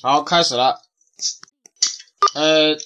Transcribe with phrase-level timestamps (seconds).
[0.00, 0.80] 好，开始了。
[2.34, 2.76] 呃，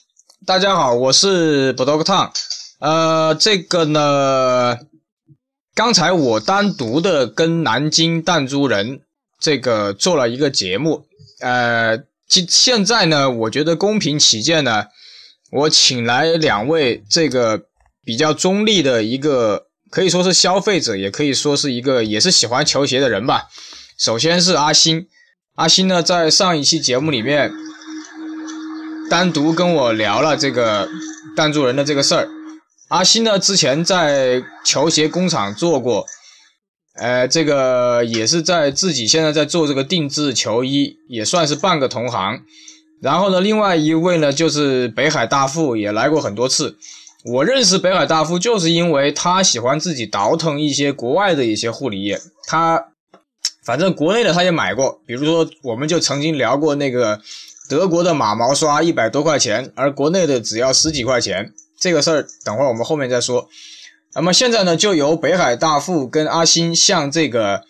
[0.46, 2.30] 大家好，我是 b o d o g Tang。
[2.78, 4.78] 呃，这个呢，
[5.74, 9.02] 刚才我单独的跟南京弹珠人
[9.38, 11.04] 这个做了一个节目。
[11.40, 11.98] 呃，
[12.28, 14.86] 现现在呢，我觉得公平起见呢，
[15.50, 17.64] 我请来两位这个
[18.06, 23.48] 比较中立的一个，可以说是消费者，也可以说是一个也是喜欢球鞋的人吧。
[23.98, 25.06] 首先是阿星。
[25.54, 27.52] 阿星呢，在上一期节目里面
[29.10, 30.88] 单独跟我聊了这个
[31.36, 32.26] 弹珠人的这个事儿。
[32.88, 36.06] 阿星呢，之前在球鞋工厂做过，
[36.94, 42.40] 呃，这个也是在自己现在在做这个定制球衣，也算是半个同行。
[43.02, 46.78] 然后呢，另外一位呢，就是北海大富，也来过很多次。
[47.26, 52.86] 我认识北海大富，就是因为他喜欢自己倒腾一些国外的一些护理液，他。
[53.64, 57.20] 反正国内的他也买过，比如说我们就曾经聊过那个
[57.68, 63.48] 德国的马毛刷一百多块钱，而国内的只要十几块钱，这个事儿等会儿我们后面再说。
[64.14, 67.62] 那么现在呢，就由北海大富跟阿星向这个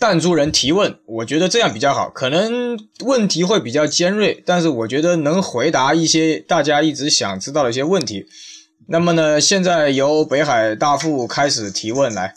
[0.00, 8.26] 弹珠人提问，我觉得这样比较好，可能问题会比较尖锐，但是我觉得能回答一些大家一直想知道的一些问题。
[8.88, 12.34] 那么呢，现在由北海大富开始提问来。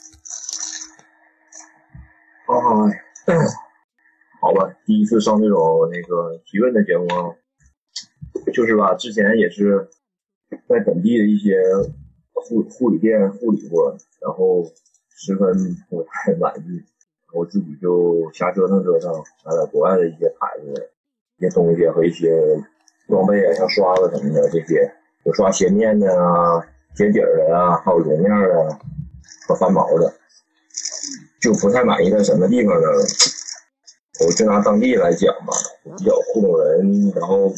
[3.26, 3.34] 哎，
[4.40, 7.06] 好吧，第一次上这种那个提问的节目，
[8.52, 9.88] 就是吧，之前也是
[10.68, 11.62] 在本地的一些
[12.34, 14.64] 护护理店护理过，然后
[15.08, 15.50] 十分
[15.88, 16.82] 不太满意，
[17.32, 19.10] 我自己就瞎折腾折腾，
[19.46, 20.90] 买了国外的一些牌子、
[21.38, 22.62] 一些东西和一些
[23.08, 24.92] 装备啊，像刷子什么的这些，
[25.24, 26.60] 有刷鞋面的啊、
[26.96, 28.78] 鞋底的啊，还有绒面的
[29.48, 30.12] 和翻毛的。
[31.42, 32.88] 就不太满意在什么地方呢？
[34.20, 35.52] 我就拿当地来讲吧，
[35.98, 37.52] 比较糊弄人，然后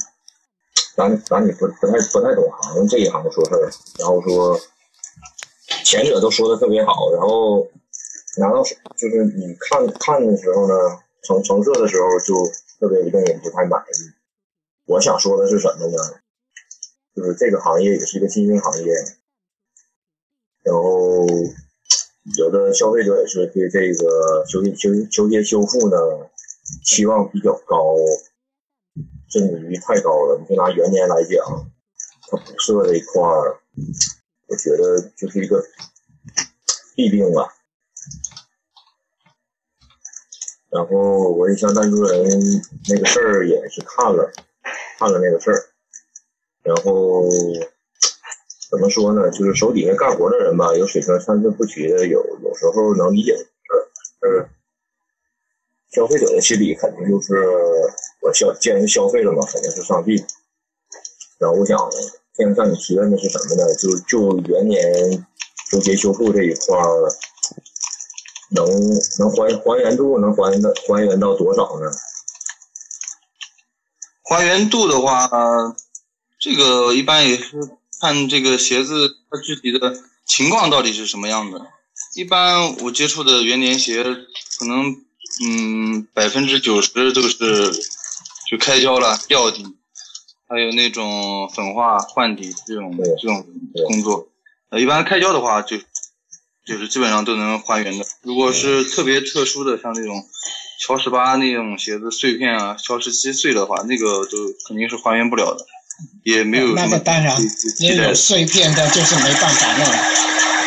[0.97, 4.59] 咱咱也不不太不太懂行这一行说事儿，然后说
[5.85, 7.69] 前者都说的特别好，然后
[8.39, 10.75] 拿到就是你看看的时候呢，
[11.23, 12.35] 成成色的时候就
[12.81, 14.15] 特别令人不太满意。
[14.87, 15.99] 我想说的是什么呢？
[17.15, 18.95] 就是这个行业也是一个新兴行业，
[20.63, 21.27] 然后。
[22.39, 25.97] 有的消费者也是对这个球鞋、球球鞋修复呢
[26.83, 27.95] 期望比较高，
[29.29, 30.39] 甚至于太高了。
[30.41, 31.71] 你就拿元年来讲，
[32.31, 33.61] 它补色这一块儿，
[34.49, 35.63] 我觉得就是一个
[36.97, 37.55] 弊病吧。
[40.71, 42.27] 然后我也向赞助人
[42.89, 44.33] 那个事儿也是看了，
[44.99, 45.69] 看了那个事儿，
[46.63, 47.29] 然后。
[48.75, 49.31] 怎么说呢？
[49.31, 53.37] 就是手底下干活的人吧，有水平参差不齐的，有有时候能理解。
[54.21, 54.49] 是
[55.93, 57.35] 消费者的心理肯定就是
[58.21, 60.17] 我消既然消费了嘛，肯定是上帝。
[61.39, 61.79] 然后我想，
[62.37, 63.73] 现在向你提问的是什么呢？
[63.75, 65.25] 就就元年
[65.71, 67.09] 球鞋修复这一块儿，
[68.51, 68.67] 能
[69.21, 71.89] 能还还原度能还的还原到多少呢？
[74.25, 75.31] 还原度的话，
[76.41, 77.57] 这个一般也是。
[78.05, 81.67] 看这个鞋子它具体的情况到底是什么样的？
[82.15, 84.95] 一般我接触的元年鞋，可能
[85.43, 87.73] 嗯百分之九十都是
[88.51, 89.65] 就开胶了掉底，
[90.47, 93.47] 还有那种粉化换底这种这种
[93.87, 94.29] 工作。
[94.69, 95.79] 呃，一般开胶的话就
[96.67, 98.05] 就是基本上都能还原的。
[98.21, 100.23] 如果是特别特殊的，像那种
[100.83, 104.37] 乔十八那种鞋子碎片啊，乔十七碎的话，那个就
[104.69, 105.65] 肯定是还原不了的。
[106.25, 107.37] 也没有那个当然，
[107.79, 109.87] 也有碎片的就是没办法弄。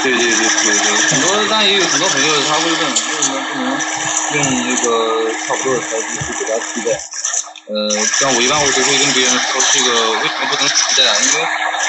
[0.04, 3.66] 对对对对对，很多但也有很多朋友他会问，为什么不能
[4.36, 7.00] 用那个差不多的材质去给他替代？
[7.68, 7.90] 呃，
[8.20, 11.04] 像我一般我都会跟别人说，这个为什么不能替代？
[11.20, 11.48] 因为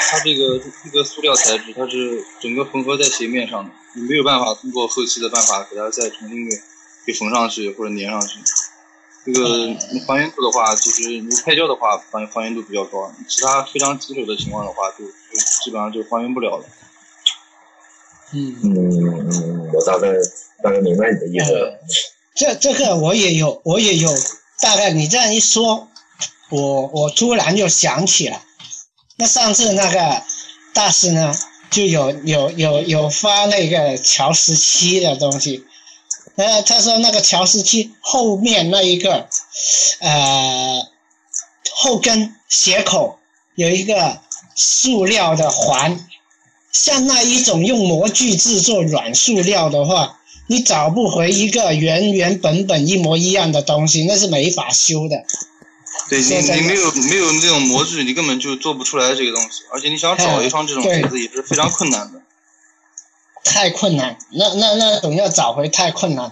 [0.09, 6.57] 它这个这个塑料材质，它是整个缝合在鞋面上的，你没有办法通过后期的办法给它再重新给
[7.05, 8.39] 给缝上去或者粘上去。
[9.25, 9.75] 这个
[10.07, 13.11] 还原度的话，就是你开胶的话，还还原度比较高。
[13.27, 16.65] 其他非常棘手的情况的话，就就基本上就还原不了了。
[18.33, 18.73] 嗯嗯
[19.29, 20.07] 嗯，我大概
[20.63, 21.73] 大概明白你的意思。
[22.35, 24.09] 这这个我也有，我也有。
[24.61, 25.87] 大概你这样一说，
[26.49, 28.41] 我我突然就想起了，
[29.17, 30.23] 那上次那个
[30.73, 31.33] 大师呢，
[31.69, 35.65] 就有有有有发那个乔十七的东西。
[36.39, 39.27] 呃，他说那个乔十七后面那一个，
[39.99, 40.87] 呃，
[41.75, 43.19] 后跟鞋口
[43.55, 44.21] 有一个
[44.55, 45.99] 塑料的环，
[46.71, 55.25] 像那一种用模具制作软塑料的话，你找不回一个原原本本一模一样的东西，那是没法修的。
[56.07, 62.18] 对你你没有没有那种模具，你根本就做不出来这个东西，而且你想找一双这种鞋子也是非常困难的。
[63.43, 66.31] 太困难，那那那种要找回太困难。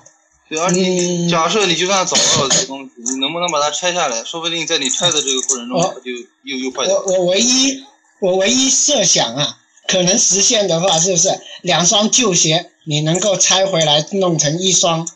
[0.50, 4.24] 对，而且你嗯假设你就算找到了这个东西，你能不能把它拆下来？
[4.24, 6.12] 说不定在你拆的这个过程中，它就
[6.44, 7.04] 又又坏掉了。
[7.06, 7.84] 我我唯一
[8.20, 9.58] 我唯一设想啊，
[9.88, 15.08] 可能实现的话，是不是两双旧鞋你能够拆回来弄成一双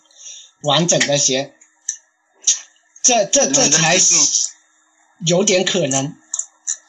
[0.64, 1.54] 完整的鞋？
[3.04, 4.28] 这这这才那这种
[5.26, 6.16] 有点可能。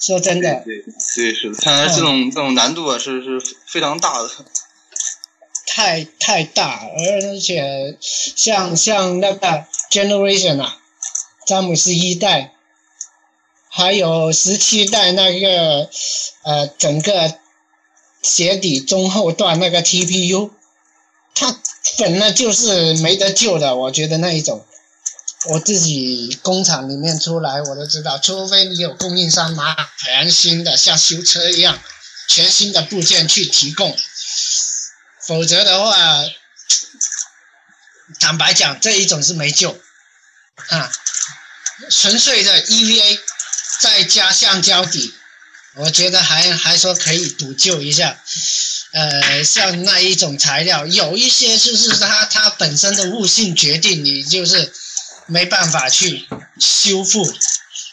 [0.01, 0.83] 说真的，对
[1.15, 4.29] 对是的，看来这种这种难度啊是是非常大的。
[5.83, 10.79] 太太大，而且像像那个 Generation 啊，
[11.45, 12.53] 詹姆斯一代，
[13.69, 15.91] 还有十七代那个
[16.45, 17.35] 呃整个
[18.23, 20.51] 鞋底中后段那个 TPU，
[21.35, 21.59] 它
[21.97, 24.65] 粉了就是没得救的，我觉得那一种。
[25.47, 31.77] 我自己工厂里面出来，我都知道，除非你有供应商拿全新的，像修车一样，
[32.29, 33.97] 全新的部件去提供，
[35.27, 35.97] 否则的话，
[38.21, 39.81] 坦白讲，这一种是没救
[40.69, 40.93] 啊。
[41.91, 43.21] 纯粹的 EVA
[43.81, 45.15] 再加橡胶底，
[45.75, 48.19] 我觉得还还说可以补救一下。
[48.93, 54.73] 呃，像那一种材料，有一些就是它它本身的物性决定，你就是
[55.27, 56.29] 没办法去
[56.61, 57.35] 修复，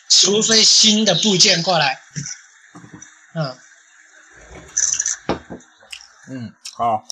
[0.10, 2.02] 除非新的部件过来。
[3.34, 3.58] 嗯，
[6.30, 7.08] 嗯，好，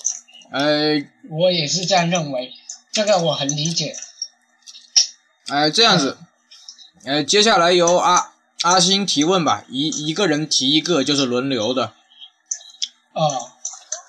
[0.50, 2.52] 呃，我也是这样认为，
[2.92, 3.94] 这个我很理解。
[5.48, 6.18] 呃，这样子，
[7.04, 11.92] 呃，接下来由阿阿星提问吧，一一个人提一个，就是轮流的。
[13.12, 13.52] 哦，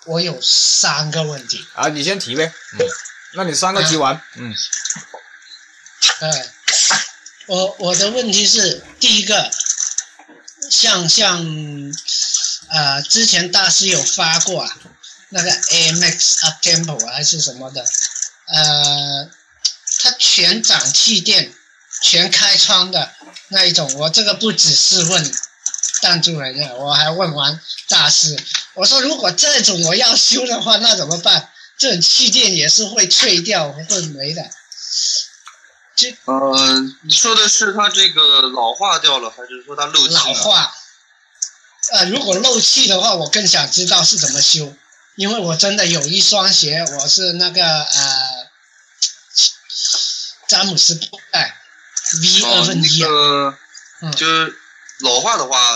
[0.05, 1.65] 我有三个问题。
[1.75, 2.45] 啊，你先提呗。
[2.73, 2.85] 嗯，
[3.35, 4.21] 那你三个提完。
[4.35, 4.55] 嗯，
[6.21, 6.45] 哎，
[7.47, 9.51] 我我的问题是第一个，
[10.69, 11.43] 像像
[12.69, 14.77] 呃，之前大师有发过啊，
[15.29, 17.85] 那个 AMX Up Tempo 还是什么的，
[18.47, 19.29] 呃，
[20.01, 21.53] 它全掌气垫、
[22.01, 23.11] 全开窗的
[23.49, 25.31] 那一种，我这个不只是问
[26.01, 28.37] 弹珠人的，我还问完大师，
[28.73, 31.51] 我说如果这种我要修的话，那怎么办？
[31.77, 34.49] 这种气垫也是会脆掉、会没的。
[35.95, 40.19] 这呃，你说的是它这个老化掉了，还是说它漏气了？
[40.19, 40.75] 老化。
[41.91, 44.73] 呃，如果漏气的话，我更想知道是怎么修，
[45.19, 48.49] 因为我真的有一双鞋，我是那个呃
[50.47, 51.57] 詹姆斯布带
[52.21, 52.99] V 二哦，分一
[54.15, 54.57] 就是
[55.01, 55.75] 老化的话，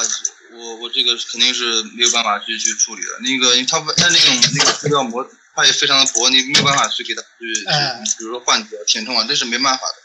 [0.53, 3.09] 我我这个肯定是没有办法去去处理的。
[3.19, 9.95] 那个因为它它那种那个塑料膜，它也非常的薄，你没有办法去给它去，嗯去比如说换掉、填充啊，这是没办法的。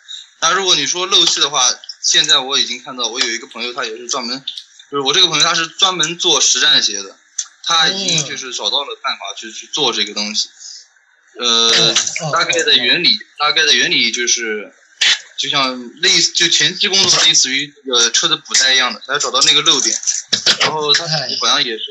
[0.40, 1.64] 但如果你说漏气的话，
[2.02, 4.44] 现在我已经看到，我有一个朋友，他也是专门，
[4.90, 7.16] 就是我这个朋友他是专门做实战鞋的，
[7.68, 10.48] 他已经嗯就是找到了办法去去做这个东西。
[11.38, 11.70] 呃
[12.32, 14.72] 大概的哦原理，大概的原理就是，
[15.38, 19.94] 就像类似就前期工作类似于呃车的补胎一样的，他要找到那个漏点，
[20.60, 21.84] 然后他哎好像也是，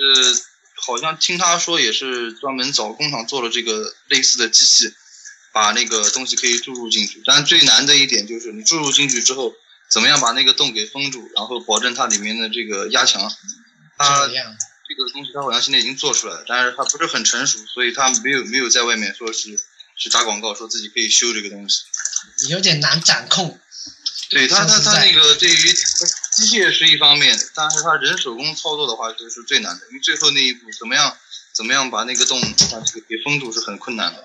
[0.75, 4.93] 好像听他说也是专门找工厂做了这个类似的机器，
[5.53, 7.21] 把那个东西可以注入进去。
[7.23, 9.53] 但最难的一点就是你注入进去之后，
[9.89, 13.31] 怎么样把那个洞给封住，然后保证它里面的这个压强。
[13.97, 14.27] 它
[14.87, 19.59] 这个东西它好像现在已经做出来了，但是它不是很成熟，所以它没有没有在外面说是
[19.97, 21.81] 去打广告，说自己可以修这个东西。
[22.49, 23.59] 有点难掌控。
[24.29, 31.17] 对它，它说实在它那个对于机械是一方面，但是他人手工操作的话就是最难的，因为最后那一步怎么样
[31.53, 34.21] 怎么样把那个洞把这个给封住是很困难的。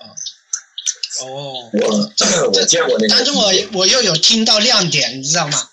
[1.21, 2.11] 哦，我
[2.51, 5.69] 我见过那个，但是我我又有听到亮点，你知道吗？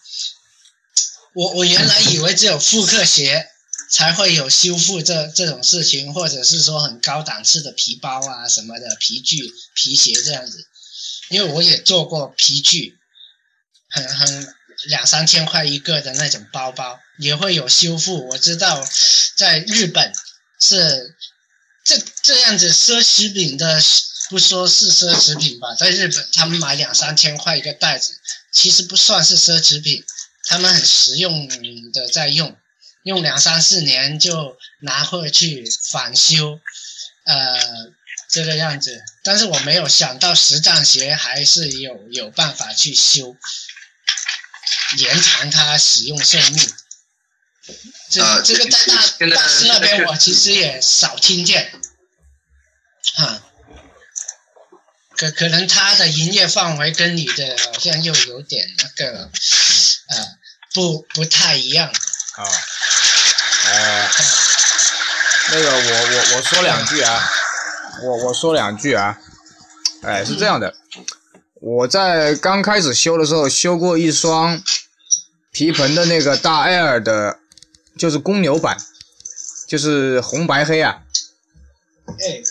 [1.32, 3.48] 我我原来以为只有复刻鞋
[3.90, 10.64] 才会有修复这这种事情，或者是说很高档次的皮包啊什么的皮具、皮鞋这样子。
[11.28, 12.98] 因为我也做过皮具，
[13.88, 14.54] 很很
[14.88, 18.28] 两三千块一个的那种包包，也会有修复。
[18.28, 18.84] 我知道
[19.36, 20.12] 在日本
[20.60, 21.16] 是
[21.84, 23.80] 这这样子奢侈品的，
[24.28, 28.18] 不说是奢侈品吧，在日本他们买两三千块一个袋子，
[28.52, 30.04] 其实不算是奢侈品，
[30.44, 31.48] 他们很实用
[31.92, 32.56] 的在用，
[33.02, 36.60] 用两三四年就拿回去返修，
[37.24, 37.92] 呃，
[38.28, 39.02] 这个样子。
[39.24, 43.36] 但是我没有想到实战鞋还是有有办法去修，
[44.98, 46.74] 延长它使用寿命。
[48.10, 51.72] 这、啊这个在大大师那边我其实也少听见，
[53.14, 53.44] 啊，
[55.16, 59.30] 可可能他的营业范围跟你的好像又有点那个，
[60.08, 60.38] 呃，
[60.72, 61.88] 不不太一样。
[61.88, 62.50] 啊，呃，
[65.52, 67.20] 那个我我我说两句啊，
[68.04, 69.18] 我我说两句啊，
[70.02, 70.74] 哎，是这样的，
[71.54, 74.62] 我在刚开始修的时候修过一双
[75.50, 77.38] 皮蓬的那个大 Air 的，
[77.98, 78.76] 就是公牛版，
[79.66, 81.02] 就是红白黑啊，
[82.06, 82.42] 哎，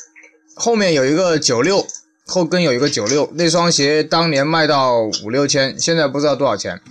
[0.55, 1.87] 后面有一个九六，
[2.25, 6.81] 后跟有一个九六，那双鞋当年卖到五六千，现在不知道多少钱。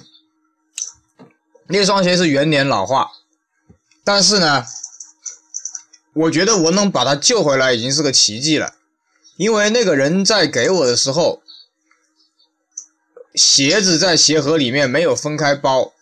[1.66, 3.10] 那双鞋是元年老化，
[4.08, 4.64] 但是呢，
[6.14, 8.72] 我觉得我能把他救回来已经是个奇迹了，
[9.36, 11.42] 因为那个人在给我的时候，
[13.34, 15.92] 鞋子在鞋盒里面没有分开包，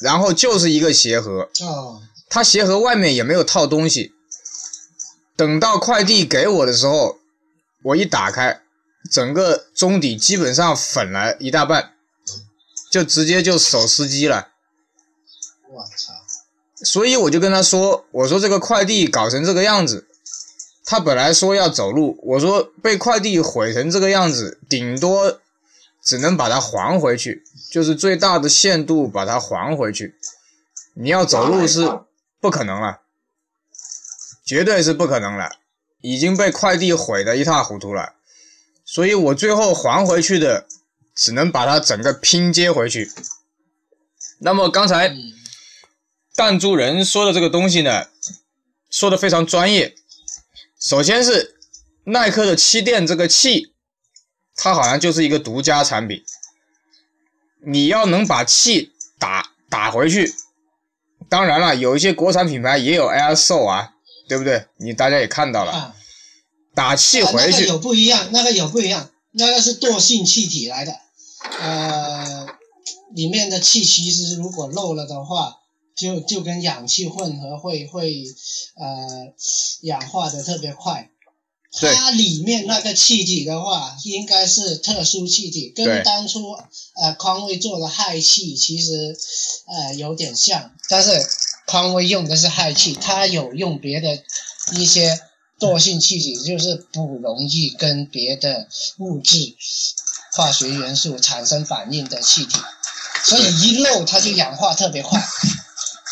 [0.00, 4.14] 然后就是一个鞋盒，哦，他鞋盒外面也没有套东西。
[5.36, 7.18] 等到快递给我的时候，
[7.82, 8.62] 我一打开，
[9.10, 11.92] 整个中底基本上粉了一大半，
[12.90, 14.48] 就直接就手撕鸡了。
[15.68, 16.21] 我操！
[16.84, 20.06] 所以我就跟他说：“我说这个快递搞成这个样子，
[20.84, 25.40] 他本来说要走路，我说被快递毁成这个样子，顶多
[26.02, 30.16] 只能把它还回去，就是最大的限度把它还回去。
[30.94, 32.00] 你要走路是
[32.40, 33.02] 不可能了，
[34.44, 35.52] 绝对是不可能了，
[36.00, 38.14] 已经被快递毁得一塌糊涂了。
[38.84, 40.66] 所以我最后还回去的，
[41.14, 43.08] 只能把它整个拼接回去。
[44.40, 45.16] 那么刚才。”
[46.32, 48.06] 嗯弹珠人说的这个东西呢，
[48.90, 49.94] 说的非常专业。
[50.80, 51.56] 首先是
[52.04, 53.74] 耐克的气垫这个气，
[54.56, 56.24] 它好像就是一个独家产品。
[57.64, 60.34] 你要能把气打打回去，
[61.28, 63.92] 当然了，有一些国产品牌也有 Air Soul 啊，
[64.26, 64.66] 对不对？
[64.78, 65.94] 你大家也看到了，啊，
[66.74, 70.92] 打气啊回去那个有不一样，那个有不一样，那个是惰性气体来的，
[71.60, 72.46] 呃，
[73.14, 75.58] 里面的气其实如果漏了的话，
[75.94, 78.24] 就就跟氧气混合会会
[78.76, 79.32] 呃
[79.82, 81.08] 氧化的特别快。
[81.80, 86.52] 对它里面那个气体的话，应该是特殊气体，跟当初
[87.00, 89.16] 呃匡威做的氦气其实
[89.66, 91.26] 呃有点像，但是
[91.64, 94.22] 匡威用的是氦气，它有用别的
[94.74, 95.18] 一些
[95.58, 98.68] 惰性气体，就是不容易跟别的
[98.98, 99.54] 物质
[100.34, 102.58] 化学元素产生反应的气体，
[103.24, 105.26] 所以一漏它就氧化特别快。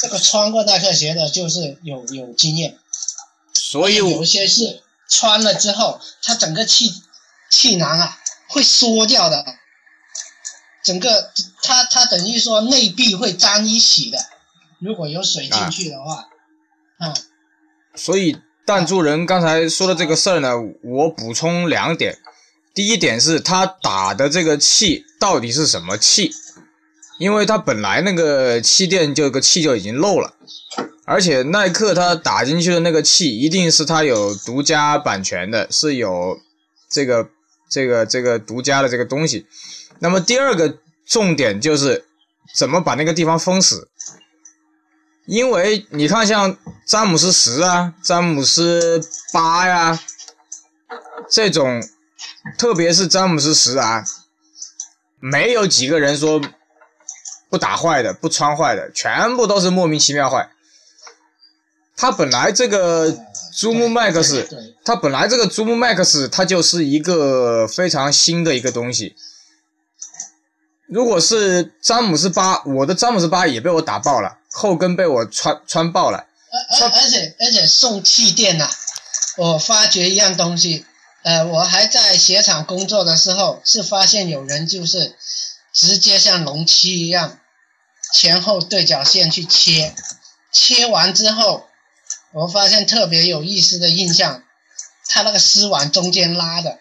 [0.00, 2.78] 这个穿过耐克鞋的，就是有有经验。
[3.52, 7.02] 所以有些是穿了之后，它整个气
[7.50, 9.44] 气囊啊会缩掉的，
[10.82, 11.30] 整个
[11.62, 14.18] 它它等于说内壁会沾一起的，
[14.78, 16.28] 如果有水进去的话，
[16.98, 17.14] 嗯，
[17.94, 22.18] 所以弹珠人刚才说的这个事儿呢，我补充两点。
[22.72, 26.32] 第一点是他打的这个气到底是什么气？
[27.20, 30.32] 因为它本来那个气垫就个气就已经漏了，
[31.04, 36.40] 而且耐克它打进去的那个气一定是它有独家版权的，是有
[36.88, 37.28] 这个
[37.68, 39.46] 这个这个独家的这个东西。
[39.98, 42.06] 那么第二个重点就是
[42.54, 43.88] 怎么把那个地方封死。
[45.26, 50.00] 因为你看，像詹姆斯十啊、詹姆斯八呀、
[51.28, 51.82] 这种，
[52.56, 54.02] 特别是詹姆斯十啊，
[55.18, 56.40] 没有几个人说
[57.50, 60.48] 不打坏的、不穿坏的，全部都是莫名其妙坏。
[61.96, 63.12] 它本来这个
[63.52, 69.14] Zoom Max，对，它本来这个 Zoom Max 它就是一个非常新的一个东西。
[70.86, 76.24] 如果是詹姆斯八，我的詹姆斯八也被我打爆了，后跟被我穿穿爆了。
[76.52, 78.70] 而而而且而且送气垫呐、
[79.36, 80.86] 我发觉一样东西，
[81.22, 85.14] 呃，我还在鞋厂工作的时候，是发现有人就是
[85.72, 87.38] 直接像龙七一样，
[88.12, 89.94] 前后对角线去切，
[90.52, 91.66] 切完之后，
[92.32, 94.42] 我发现特别有意思的印象，
[95.08, 96.78] 它那个丝网中间拉的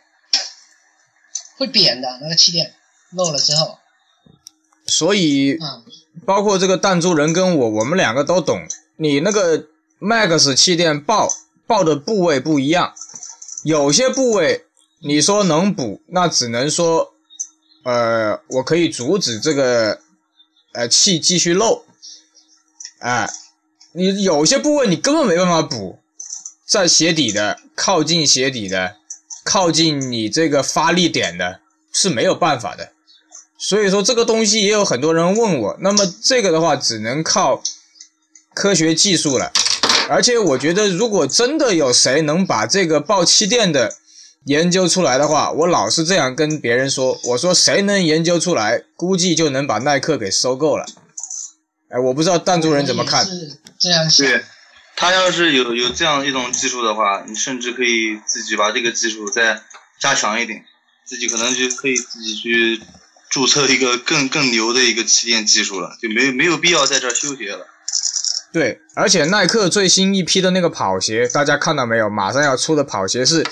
[1.58, 2.74] 会扁的那个气垫
[3.12, 3.78] 漏了之后，
[4.88, 5.84] 所以嗯，
[6.26, 8.68] 包括这个弹珠人跟我，我们两个都懂。
[8.98, 9.66] 你那个
[10.00, 11.30] Max 气垫爆
[11.68, 12.94] 爆的部位不一样，
[13.64, 14.66] 有些部位
[15.00, 17.14] 你说能补，那只能说，
[17.84, 20.02] 呃，我可以阻止这个
[20.74, 21.84] 呃气继续漏，
[23.00, 23.30] 哎、
[23.94, 26.00] 你有些部位你根本没办法补，
[26.66, 28.98] 在鞋底的靠近鞋底的，
[29.44, 31.60] 靠近你这个发力点的
[31.92, 32.92] 是没有办法的。
[33.58, 37.62] 所以说这个东西也有很多人问我，那么这个的话只能靠
[38.54, 39.52] 科学技术了。
[40.08, 43.96] 而且我觉得，如果真的有谁能把这个爆气垫的
[44.46, 50.86] 研究出来的话，我老是这样跟别人说，我说谁能研究出来，估计就能把耐克给收购了。
[51.90, 53.26] 哎，我不知道弹珠人怎么看。
[53.26, 54.26] 是这样想。
[54.26, 54.44] 对，
[54.96, 59.62] 他要是有有这样一种技术的话，你甚至可以自己把这个技术再
[60.00, 60.66] 加强一点，
[61.06, 62.82] 自己可能就可以自己去
[63.30, 67.68] 注册一个更更牛的一个气垫技术了，就没没有必要在这儿修鞋了。
[68.52, 72.10] 对，而且耐克最新一批的那个跑鞋，大家看到没有？
[72.10, 73.44] 马上要出的跑鞋是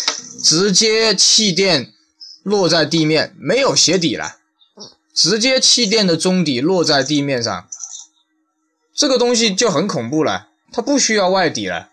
[0.42, 1.94] 直接气垫
[2.42, 4.38] 落在地面，没有鞋底了，
[5.14, 7.68] 直接气垫的中底落在地面上，
[8.96, 11.90] 这个东西就很恐怖了，它不需要外底了。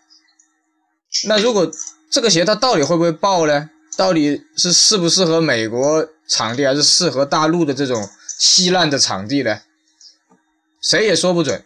[1.27, 1.71] 那如果
[2.09, 3.69] 这个鞋它到底会不会爆呢？
[3.95, 9.61] 到底是适不适合美国场地，还是适合大陆的这种稀烂的场地呢？
[10.81, 11.63] 谁也说不准。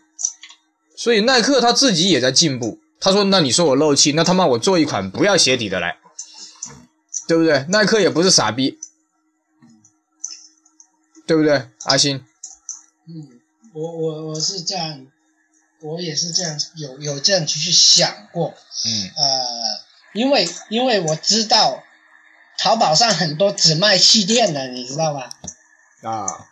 [0.99, 2.77] 所以耐克他自己也在进步。
[2.99, 5.97] 他说：“那你说我漏气，那他妈我做一款不要鞋底的来，
[7.25, 7.65] 对不对？
[7.69, 8.77] 耐克也不是傻逼，
[11.25, 11.69] 对不对？
[11.85, 12.21] 阿星，
[13.07, 13.39] 嗯，
[13.71, 15.07] 我我我是这样，
[15.79, 18.53] 我也是这样，有有这样去想过。
[18.85, 19.47] 嗯呃，
[20.11, 21.81] 因为因为我知道
[22.57, 25.29] 淘宝上很多只卖气垫的，你知道吧？
[26.03, 26.49] 啊，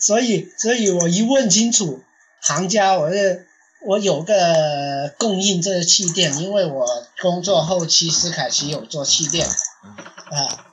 [0.00, 2.02] 所以所以我一问清楚。”
[2.42, 3.46] 行家，我是
[3.86, 6.86] 我有个供应这个气垫，因为我
[7.20, 10.64] 工作后期斯凯奇有做气垫，啊，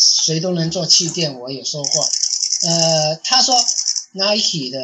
[0.00, 2.02] 谁都能做气垫，我也说过，
[2.62, 3.54] 呃，他说
[4.12, 4.80] Nike 的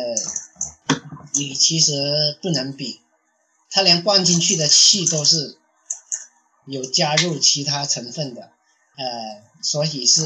[1.35, 3.01] 你其实不能比，
[3.71, 5.57] 他连灌进去的气都是
[6.67, 10.23] 有加入其他成分的，呃，所以是。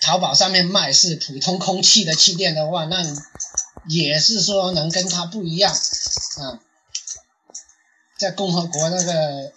[0.00, 3.04] 淘宝上面卖是普通空气的气垫的话，那
[3.86, 6.58] 也是说能跟它不一样，啊，
[8.18, 9.52] 在共和国那个，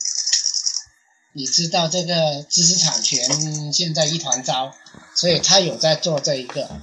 [1.33, 4.73] 你知道这个知识产权现在一团糟，
[5.15, 6.79] 所以他有在做这一个，啊，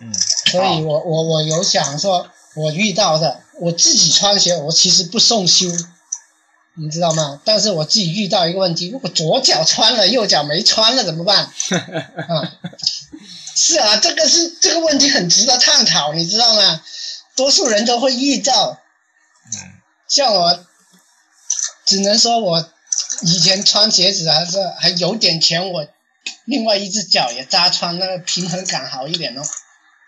[0.00, 0.14] 嗯，
[0.50, 5.66] 所以我我我有想说，我遇到的我自己穿鞋，我其实不送修。
[6.78, 7.40] 你知道吗？
[7.44, 11.44] 但是我自己遇到一个问题，如果左脚穿了，右脚没穿了怎么办？
[12.28, 12.52] 啊，
[13.54, 16.82] 是啊，这个是这个问题很值得探讨，你知道吗？
[17.34, 18.78] 多数人都会遇到。
[20.08, 20.66] 像我，
[21.84, 22.68] 只能说我
[23.22, 25.86] 以前穿鞋子还是还有点钱，我
[26.44, 29.42] 另外一只脚也扎穿，那个平衡感好一点哦。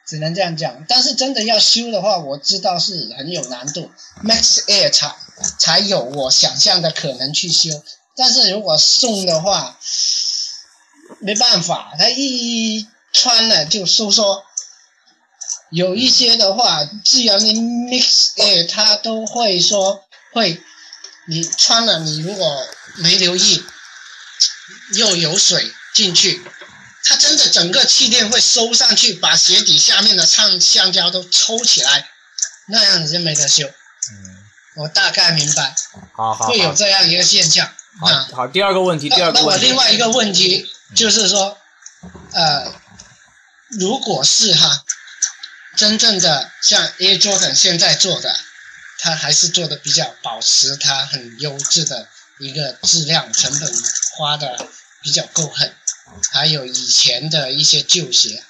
[0.07, 3.91] 只能这样讲，但是真的要修的话，我知道是很有难度。
[4.25, 5.15] Max Air 才
[5.59, 7.83] 才有我想象的可能去修，
[8.17, 9.79] 但是如果送的话，
[11.21, 14.45] 没办法，它一穿了就收缩。
[15.71, 20.63] 有一些的话，既然你 Mix Air 它都会说会，
[21.29, 23.63] 你穿了你如果没留意，
[24.95, 26.43] 又有水进去。
[27.05, 32.09] 它真的整个气垫会收上去，把鞋底下面的橡橡胶都抽起来，
[32.67, 33.71] 那样子就没得修。
[34.79, 35.75] 嗯，我大概明白。
[36.13, 36.47] 好好。
[36.47, 37.67] 会有这样一个现象。
[38.01, 39.43] 啊，好，第二个问题，第二个问题。
[39.43, 41.59] 那我另外一个问题就是说，
[42.33, 42.73] 呃，
[43.71, 44.85] 如果是哈，
[45.77, 48.39] 真正的像 Air Jordan 现在做的，
[49.01, 53.73] 它还是做的比较保持它很优质的一个质量，成本
[54.17, 54.69] 花的
[55.03, 55.75] 比较够狠。
[56.31, 58.45] 还有以前的一些旧鞋，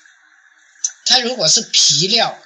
[1.07, 2.39] 它如果是皮料，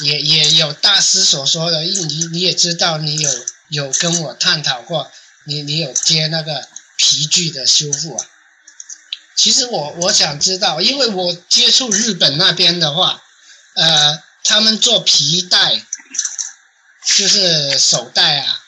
[0.00, 3.30] 也也有大师所说的，你你也知道，你有
[3.68, 5.10] 有跟我探讨过，
[5.44, 8.26] 你你有接那个皮具的修复啊。
[9.36, 13.22] 其实我我想知道，因为我接触日本那边的话，
[13.74, 15.82] 呃，他们做皮带，
[17.16, 18.60] 就是手带啊，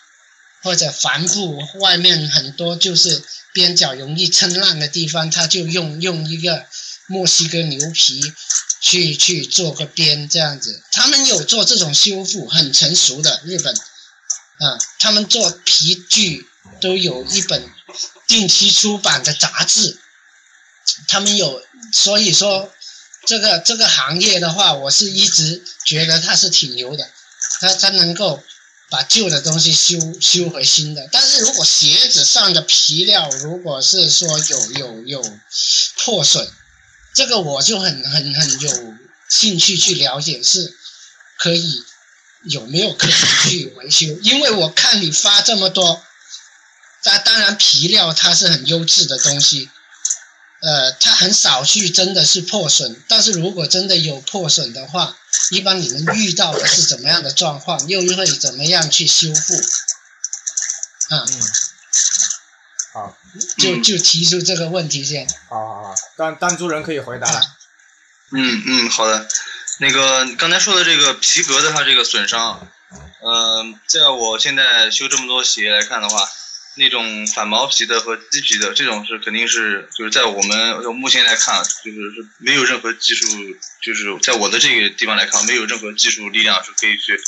[0.62, 3.22] 或者帆布外面很多就是。
[3.52, 6.66] 边角容易撑烂的地方，他就用用一个
[7.11, 8.23] 墨西哥牛皮
[8.81, 10.81] 去去做个边这样子。
[10.92, 16.49] 他们有做这种修复，很成熟的日本啊，他们做皮具
[16.81, 17.68] 都有一本
[18.29, 19.99] 定期出版的杂志。
[21.09, 22.73] 他们有，所以说
[23.27, 27.11] 这个这个行业的话，我是一直觉得它是挺牛的，
[27.61, 28.42] 它它能够。
[28.92, 35.38] 把旧的东西修修回新的，但是如果鞋子上的皮料如果是说有有有
[35.99, 36.51] 破损，
[37.14, 38.94] 这个我就很很很有
[39.29, 40.77] 兴趣去了解，是
[41.38, 41.85] 可以
[42.44, 43.16] 有没有可能
[43.49, 44.07] 去维修？
[44.23, 46.03] 因为我看你发这么多，
[47.03, 49.70] 当当然皮料它是很优质的东西。
[50.62, 55.16] 呃，它很少去真的是破损，但是如果真的有破损的话，
[55.53, 59.55] 一般你们遇到的是怎么样的状况，又会怎么样去修复？
[61.14, 61.53] 啊，嗯，
[62.92, 63.16] 好，
[63.57, 65.26] 就就提出这个问题先。
[65.48, 67.40] 好好好，弹弹珠人可以回答了。
[68.33, 69.29] 嗯嗯，好的。
[69.79, 72.68] 那个刚才说的这个皮革的它这个损伤，
[73.22, 76.29] 嗯、在我现在修这么多鞋来看的话，
[76.74, 83.26] 那种反毛皮的和鸡皮的这种是肯定是就是在我们目前来看，就是是没有任何技术，
[83.81, 87.18] 就是在我的这个地方来看，没有任何技术力量是可以去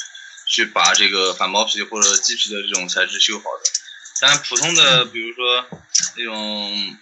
[0.46, 3.82] 去把这个反毛皮或者鸡皮的这种材质修好的。
[4.22, 5.66] 但普通的，比如说
[6.16, 6.96] 那种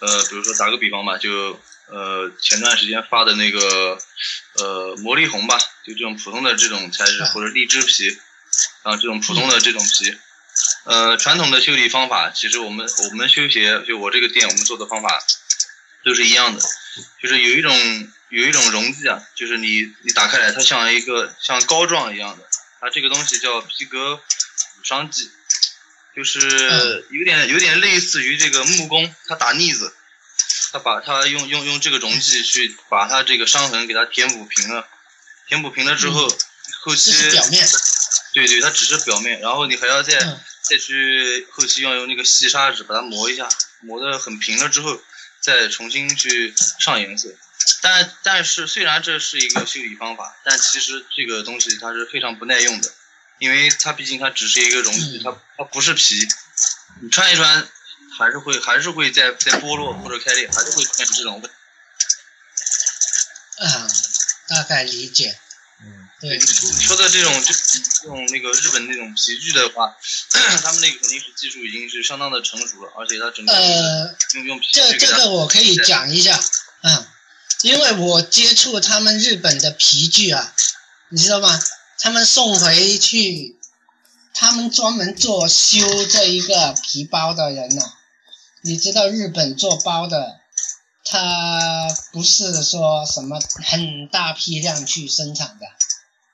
[0.00, 1.58] 呃，比如说打个比方吧，就
[1.88, 3.98] 呃前段时间发的那个
[4.58, 8.18] 呃魔力红吧，就这种普通的这种材质或者荔枝皮
[8.82, 10.14] 啊这种普通的这种皮，
[10.84, 15.08] 呃传统的修理方法，其实我们我们修鞋就我这个店我们做的方法
[16.04, 16.60] 都是一样的，
[17.22, 17.72] 就是有一种
[18.28, 22.46] 有一种溶剂啊，就是你你打开来它像一个像膏状一样的，
[22.82, 25.30] 它这个东西叫皮革补伤剂。
[26.16, 29.92] 就是有点有点类似于这个木工，他打腻子，
[30.72, 34.88] 他把他用用用这个溶剂去把他这个伤痕给他填补平了，
[35.46, 36.26] 填补平了之后，
[36.80, 37.68] 后期表面，
[38.32, 43.48] 对对，它只是表面，然后你还要再、嗯再去后期要用那个细砂纸把它磨一下，
[43.82, 45.00] 磨得很平了之后，
[45.38, 47.32] 再重新去上颜色。
[47.82, 52.92] 但但是虽然这是一个修理方法，但其实这个东西它是非常不耐用的，
[53.38, 56.26] 因为它毕竟它只是一个溶剂，嗯它它不是皮，
[57.02, 57.68] 你穿一穿
[58.18, 61.48] 还是会还是会在在剥落或者开裂，还是会出现这种问题。
[63.58, 63.88] 啊，
[64.48, 65.38] 大概理解。
[65.82, 67.54] 嗯，对，你说的这种就
[68.02, 69.94] 这种那个日本那种皮具的话，
[70.62, 76.42] 他们那个肯定是技术已经是相当的成熟了，而且它整个呃，用用皮这这个我可以讲一下，
[76.82, 77.06] 嗯，
[77.60, 80.54] 因为我接触他们日本的皮具啊，
[81.10, 81.60] 你知道吗？
[81.98, 83.58] 他们送回去，
[84.34, 87.82] 他们专门做修这一个皮包的人呐、
[88.62, 90.40] 你知道日本做包的，
[91.04, 95.66] 他不是说什么很大批量去生产的，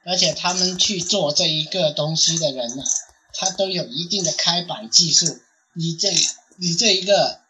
[0.05, 2.83] 而且他们去做这一个东西的人呢、
[3.35, 5.41] 他都有一定的开板技术。
[5.75, 6.13] 你这
[6.57, 7.41] 你这一个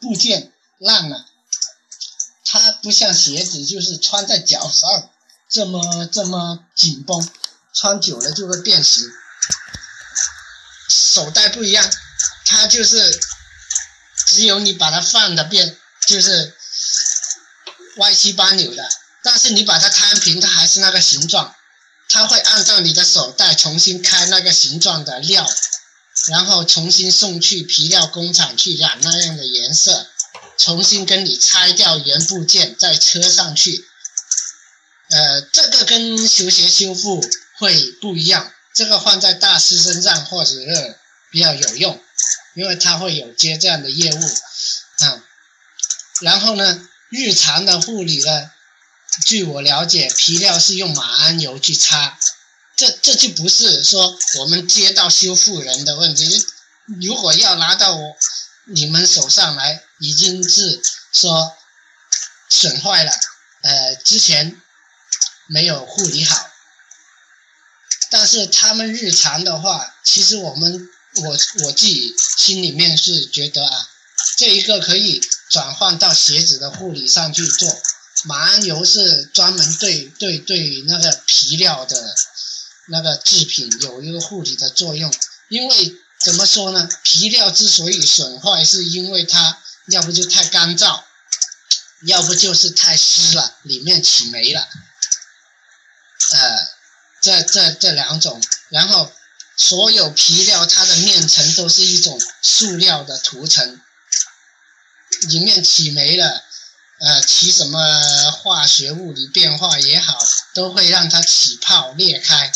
[0.00, 1.26] 部件烂了，
[2.44, 5.10] 它不像鞋子，就是穿在脚上
[5.50, 7.28] 这么这么紧绷，
[7.80, 9.08] 穿久了就会变形。
[10.88, 11.88] 手袋不一样，
[12.44, 13.20] 它就是
[14.26, 16.56] 只有你把它放的变，就是
[17.96, 18.88] 歪七八扭的，
[19.22, 21.54] 但是你把它摊平，它还是那个形状。
[22.08, 25.46] 它会按照你的手袋重新开那个形状的料，
[26.28, 30.08] 然后重新送去皮料工厂去染那样的颜色，
[30.56, 33.86] 重新跟你拆掉原部件再车上去。
[35.10, 37.22] 呃，这个跟球鞋修复
[37.58, 40.98] 会不一样，这个换在大师身上或者是
[41.30, 42.02] 比较有用，
[42.54, 45.22] 因为他会有接这样的业务，啊、
[46.20, 48.50] 然后呢，日常的护理呢，
[49.26, 52.18] 据我了解，皮料是用马鞍油去擦，
[52.76, 56.46] 这这就不是说我们接到修复人的问题。
[57.00, 58.16] 如果要拿到我
[58.66, 60.80] 你们手上来，已经是
[61.12, 61.56] 说
[62.48, 63.12] 损坏了，
[63.62, 64.60] 呃，之前
[65.48, 66.47] 没有护理好。
[68.10, 73.88] 但是他们日常的话，其实我们我我自己心里面是觉得啊，
[74.36, 77.80] 这一个可以转换到鞋子的护理上去做。
[78.24, 82.16] 马鞍油是专门对对对那个皮料的
[82.88, 85.14] 那个制品有一个护理的作用，
[85.48, 86.88] 因为怎么说呢？
[87.04, 91.04] 皮料之所以损坏，是因为它要不就太干燥，
[92.06, 94.68] 要不就是太湿了，里面起霉了。
[96.32, 96.68] 呃，
[97.28, 99.12] 这这这两种，然后
[99.54, 103.80] 所有皮料它的面层都是一种塑料的涂层，
[105.28, 106.44] 里面起霉了。
[107.00, 110.18] 呃，起什么化学物理变化也好，
[110.52, 112.50] 都会让它起泡裂开。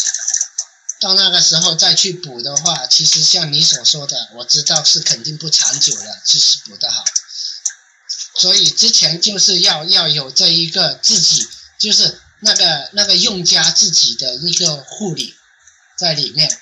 [0.99, 7.05] 到那个时候再去补的话，其实像你所说的，我知道是肯定不长久了，即使补得好。
[8.35, 15.35] 所以之前就是要要有这一个自己，就是那个那个用家自己的一个护理
[15.97, 16.61] 在里面。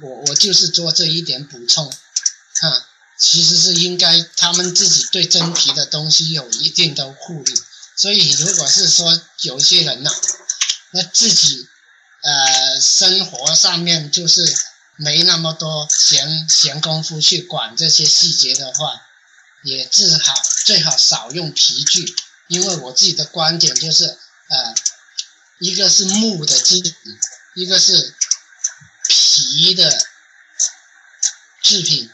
[0.00, 2.86] 我我就是做这一点补充，啊。
[3.18, 7.54] 其实是应该他们自己对真皮的东西有一定的护理，
[7.94, 10.10] 所以如果是说有些人呐、
[10.90, 11.68] 那自己
[12.22, 14.52] 呃生活上面就是
[14.96, 19.00] 没那么多闲闲工夫去管这些细节的话，
[19.62, 22.12] 也最好最好少用皮具，
[22.48, 24.04] 因为我自己的观点就是
[24.48, 24.74] 呃，
[25.62, 26.94] 一个是木的制品，
[27.54, 28.14] 一个是
[29.06, 30.06] 皮的
[31.62, 32.10] 制品。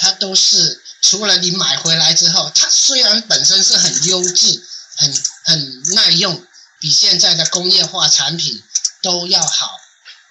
[0.00, 6.46] 它都是除了你买回来之后，它虽然本身是很优质、很很耐用，
[6.78, 8.62] 比现在的工业化产品
[9.02, 9.76] 都要好，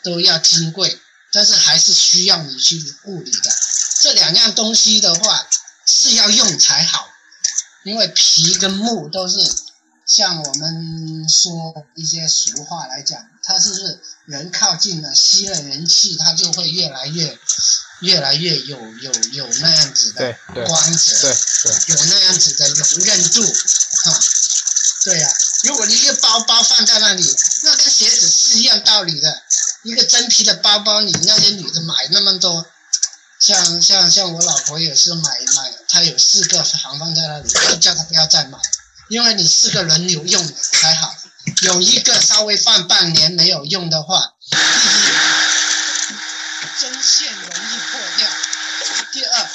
[0.04, 1.00] 都要金贵，
[1.34, 3.56] 但是还是需要你去护理的。
[4.02, 5.48] 这两样东西的话
[5.86, 7.10] 是要用才好，
[7.84, 9.38] 因为皮跟木都是
[10.08, 17.38] 像我们说一些俗话来讲，它是不是人靠近了吸了人气，它就会越来越
[18.00, 20.34] 越来越有有有那样子的
[20.66, 23.44] 光泽，对对，有那样子的容忍度，
[24.04, 24.20] 哈，
[25.04, 25.30] 对呀、
[25.64, 29.44] 如果你一个包包放在那里，那跟鞋子是一样道理的。
[29.84, 32.66] 一个真皮的包包，你那些女的买那么多，
[33.40, 38.58] 像像像我老婆也是买买，她有四个行放在那里，叫她不要再买，
[39.10, 41.16] 因为你四个轮流用才好。
[41.62, 44.60] 有一个稍微放半年没有用的话，第一，
[46.82, 48.28] 针线容易破掉；
[49.14, 49.50] 第二，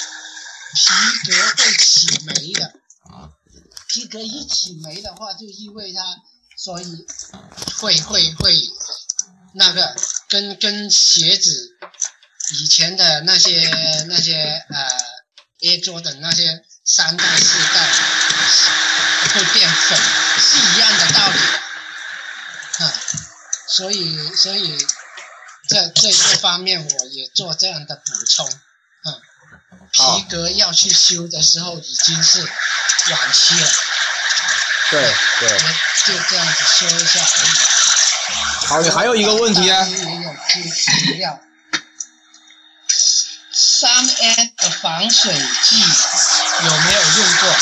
[0.73, 0.89] 皮
[1.29, 2.73] 革会起霉的。
[3.87, 6.01] 皮革一起霉的话，就意味它，
[6.57, 7.05] 所以
[7.77, 8.59] 会会会
[9.53, 9.95] 那个
[10.29, 11.77] 跟跟鞋子
[12.55, 13.69] 以前的那些
[14.07, 14.87] 那些呃
[15.61, 17.87] A 桌的那些三代四代
[19.27, 19.99] 会变粉
[20.39, 21.39] 是一样的道理
[22.79, 22.93] 嗯，
[23.67, 24.87] 所以所以
[25.69, 29.07] 这这这方面我也做这样的补充，啊，
[29.97, 33.69] 好皮革要去修的时候已经是晚期了，
[34.91, 35.59] 对对。
[36.05, 37.49] 就这样子修一下而已。
[38.67, 41.39] 好，你还有一个问题啊大，也有提提料。
[43.53, 45.33] 三 M 的防水
[45.63, 47.55] 剂有没有用过？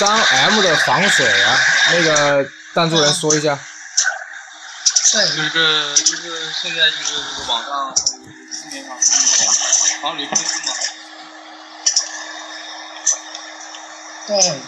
[0.00, 1.60] 三 M 的防水啊，
[1.92, 3.58] 那个赞助人说一下。
[5.12, 8.98] 对，就是就是现在就是这个网上还有市面上
[10.00, 10.72] 防水喷雾嘛，
[14.26, 14.62] 对，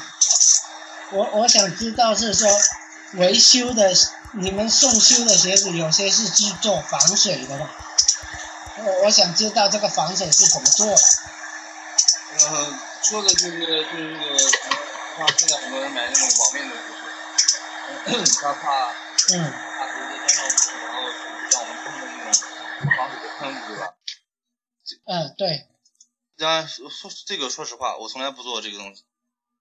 [1.12, 2.46] 我我想知道是说
[3.14, 3.90] 维修的，
[4.32, 7.70] 你们送修的鞋子有些是去做防水的吧？
[8.84, 11.02] 我我想知道这个防水是怎么做的。
[12.38, 14.36] 呃，说的就是就是那个，
[15.26, 16.74] 像现在很多人买那种网面的
[18.40, 18.90] 他怕
[19.30, 20.50] 嗯，怕直接沾上雾，
[20.82, 20.98] 然后
[21.50, 22.34] 让我们喷的那种
[22.96, 23.94] 防水的喷雾，对吧？
[25.06, 25.68] 嗯，对，
[26.38, 29.04] 当然说说这个，说实话，我从来不做这个东西。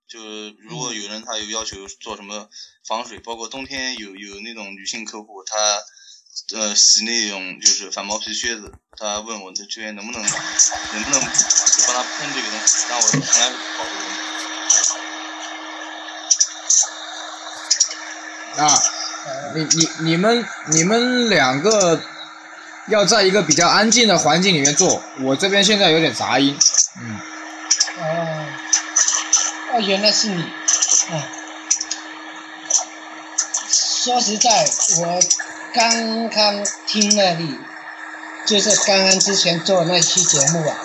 [0.07, 0.19] 就
[0.67, 2.49] 如果有人他有要求做什么
[2.85, 5.55] 防水，包括冬天有有那种女性客户，她
[6.57, 14.21] 呃洗那种就是反毛皮靴子，她问我这这边能不能能不能帮她喷这个东西，但我从来不搞这个东西。
[18.57, 18.81] 啊，
[19.55, 22.01] 你你你们你们两个
[22.87, 26.57] 要在一个比较安静的环境里面做，我这边现在有点杂音。
[26.99, 27.19] 嗯，
[27.99, 28.45] 哦，
[29.73, 31.27] 哦，原来是你，啊。
[34.03, 34.65] 说实在，
[34.99, 35.19] 我
[35.73, 37.59] 刚刚听了你，
[38.47, 40.75] 就是刚刚之前做那期节目啊，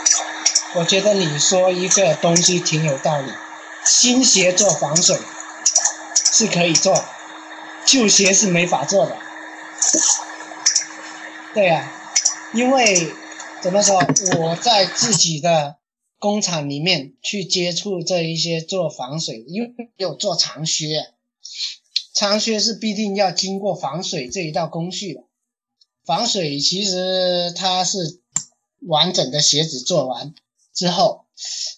[0.75, 3.33] 我觉得你说一个东西挺有道理，
[3.85, 5.19] 新鞋做防水
[6.31, 7.07] 是可以做，
[7.87, 9.17] 旧鞋是没法做的。
[11.55, 11.91] 对呀、
[12.53, 13.13] 因为
[13.63, 13.97] 怎么说，
[14.39, 15.77] 我在自己的
[16.19, 21.13] 工厂里面去接触这一些做防水，因为有做长靴，
[22.13, 25.25] 长靴是必定要经过防水这一道工序的。
[26.05, 28.21] 防水其实它是
[28.81, 30.35] 完整的鞋子做完
[30.75, 31.25] 之后，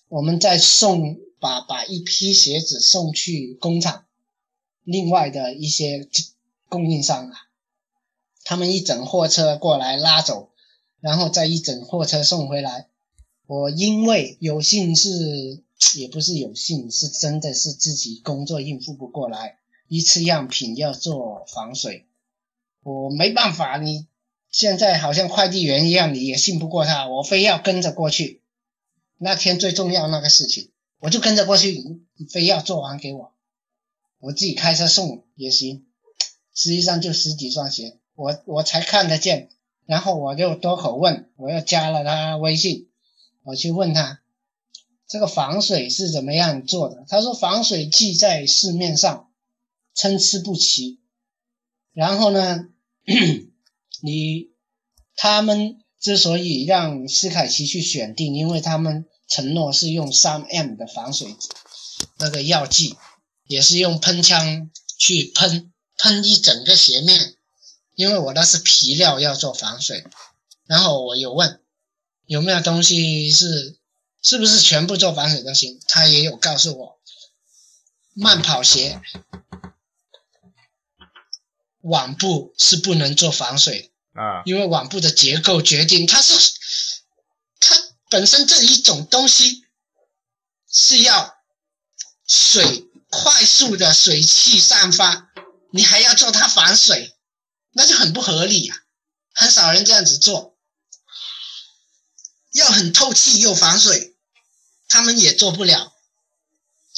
[0.09, 4.05] 我们再送把把一批鞋子送去工厂，
[4.91, 6.09] 另外的一些
[6.71, 7.37] 供应商啊，
[8.43, 10.49] 他们一整货车过来拉走，
[10.99, 12.89] 然后再一整货车送回来。
[13.47, 15.63] 我因为有幸是，
[15.99, 22.07] 也不是有幸，是真的是自己工作应付不过来，一次样品要做防水，
[22.83, 23.77] 我没办法。
[23.77, 24.07] 你
[24.51, 28.41] 现在好像快递员一样，你也信不过他，我非要跟着过去。
[29.19, 31.85] 那天最重要那个事情，我就跟着过去，
[32.31, 33.35] 非要做完给我，
[34.19, 35.87] 我自己开车送也行。
[36.55, 39.49] 实际上就十几双鞋，我我才看得见，
[39.87, 42.89] 然后我就多口问，我又加了他微信，
[43.45, 44.21] 我去问他
[45.07, 47.05] 这个防水是怎么样做的。
[47.09, 49.31] 他说防水剂在市面上
[49.95, 50.99] 参差不齐，
[51.93, 52.67] 然后呢，
[54.03, 54.51] 你
[55.15, 61.37] 他们之所以让斯凯奇去选定，因为他们承诺是用三 M 的防水
[62.19, 62.97] 那个药剂，
[63.49, 67.37] 也是用喷枪去喷喷一整个鞋面，
[67.97, 70.07] 因为我那是皮料要做防水。
[70.67, 71.61] 然后我有问
[72.27, 73.79] 有没有东西是
[74.23, 76.99] 是不是全部做防水都行，他也有告诉我，
[78.13, 79.01] 慢跑鞋
[81.81, 86.53] 网布是不能做防水，啊，因为网布的结构决定它是
[87.61, 87.75] 它
[88.11, 89.65] 本身这一种东西
[90.71, 91.39] 是要
[92.27, 95.31] 水快速的水汽散发，
[95.73, 97.17] 你还要做它防水，
[97.73, 98.75] 那就很不合理呀、
[99.33, 100.57] 很少人这样子做。
[102.53, 104.17] 要很透气又防水，
[104.89, 105.93] 他们也做不了。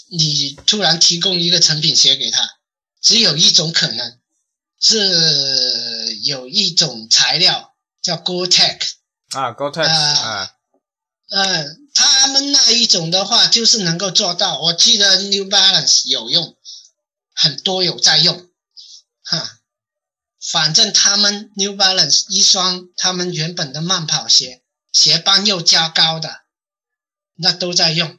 [0.09, 2.59] 你突然提供一个成品鞋给他，
[3.01, 4.19] 只有一种可能，
[4.81, 8.93] 是有一种材料叫 Gore-Tex，
[9.31, 10.55] 啊，Gore-Tex 啊啊，
[11.31, 11.90] 嗯，
[12.21, 14.61] 他们那一种的话，就是能够做到。
[14.61, 16.55] 我记得 New Balance 有用，
[17.33, 18.51] 很多有在用，
[19.23, 19.61] 哈。
[20.39, 26.43] 反正他们 New Balance 一双，他们原本的慢跑鞋鞋帮又加高的，
[27.37, 28.19] 那都在用。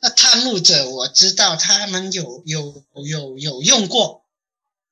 [0.00, 4.24] 那探路者我知道他们有有有有用过，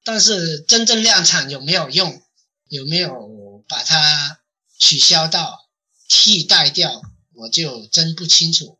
[0.05, 2.23] 但是真正量产有没有用，
[2.69, 4.41] 有没有把它
[4.79, 5.67] 取消到
[6.09, 7.01] 替代掉，
[7.41, 8.79] 我就真不清楚。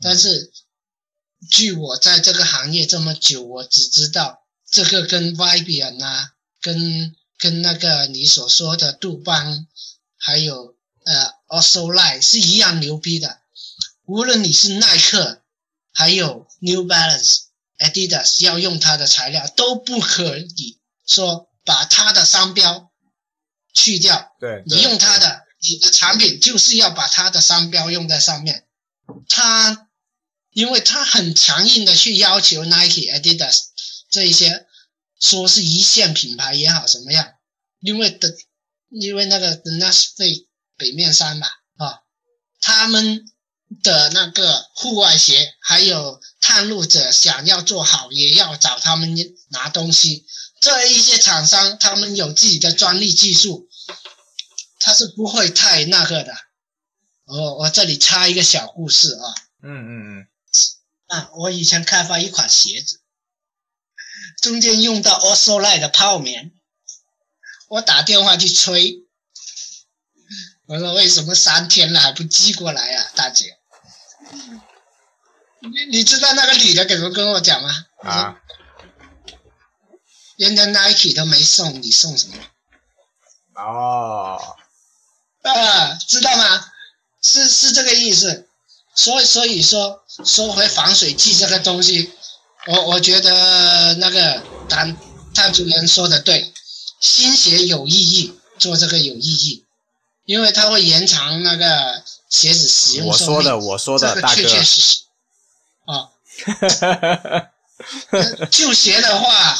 [0.00, 0.52] 但是
[1.50, 9.66] 据我在这个行业这么久，我只知道这个跟 Vibian 啊，跟跟那个你所说的杜邦，
[10.16, 13.40] 还有呃 o s o l i 是一样牛逼的。
[14.04, 15.42] 无论你是耐克，
[15.92, 17.42] 还有 New Balance、
[17.78, 22.90] Adidas 要用它的材料，都不可以说把它的商标
[23.72, 24.36] 去掉。
[24.40, 28.66] 对，你用它的，你的产品就是要把它的商标用在上面。
[29.28, 29.88] 它，
[30.50, 33.58] 因为它很强硬的去要求 Nike、Adidas
[34.10, 34.66] 这一些，
[35.20, 37.34] 说是一线品牌也好什么样，
[37.80, 38.34] 因为的，
[38.90, 40.46] 因为那个 The North Face
[40.76, 41.46] 北面山嘛，
[41.76, 42.00] 啊，
[42.60, 43.24] 他们
[43.82, 49.16] 的那个户外鞋，还有探路者想要做好，也要找他们
[49.50, 50.26] 拿东西。
[50.60, 53.68] 这一些厂商，他们有自己的专利技术，
[54.92, 56.36] 他是不会太那个的。
[57.24, 59.24] 我我这里插一个小故事啊，
[59.62, 60.26] 嗯嗯嗯，
[61.06, 63.00] 啊，我以前开发一款鞋子，
[64.42, 66.52] 中间用到 o s o l i 的泡棉，
[67.68, 69.06] 我打电话去催，
[70.66, 73.56] 我说为什么三天了还不寄过来呀、大姐？
[75.60, 77.86] 你你知道那个女的怎么跟我讲吗？
[78.02, 78.42] 啊，
[80.36, 82.36] 人家 Nike 都没送，你送什么？
[83.54, 84.56] 哦，
[85.42, 86.68] 啊，知道吗？
[87.20, 88.48] 是是这个意思。
[88.94, 92.12] 所以所以说，说回防水剂这个东西，
[92.66, 94.94] 我我觉得那个谭
[95.34, 96.52] 谭主任说的对，
[97.00, 99.64] 新鞋有意义，做这个有意义，
[100.26, 103.36] 因为它会延长那个鞋子使用寿命。
[103.36, 104.98] 我说的，我说的，这个确大哥，确实实。
[105.86, 106.10] 啊，
[108.10, 109.58] 呃旧鞋的话，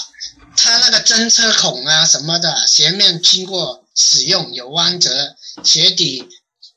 [0.56, 6.28] 它那个针车孔啊什么的，鞋面经过使用有弯折，鞋底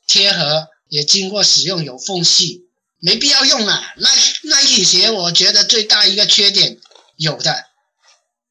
[0.06, 3.94] 贴合也经过使用有缝隙，没必要用啊。
[3.96, 6.80] 那 Nike 鞋我觉得最大一个缺点
[7.16, 7.64] 有的，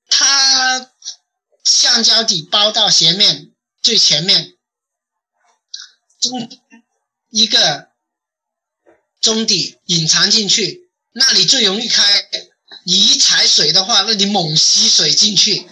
[0.07, 0.91] 它
[1.63, 4.55] 橡胶底包到鞋面最前面，
[6.19, 6.49] 中
[7.29, 7.89] 一个
[9.21, 12.03] 中底隐藏进去，那里最容易开。
[12.87, 15.67] 你一踩水的话，那你猛吸水进去，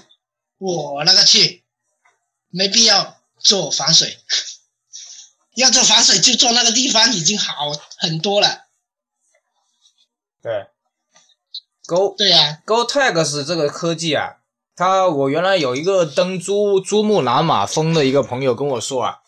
[0.58, 1.64] 我那个去，
[2.50, 4.18] 没必要做防水。
[5.56, 8.64] 要做防水就做那个地方已经好很多了。
[10.42, 10.66] 对
[11.86, 14.38] ，Go 对呀、GoTex 这个科技啊，
[14.76, 19.20] 它我原来有一个登珠珠穆朗玛峰的一个朋友跟我说啊，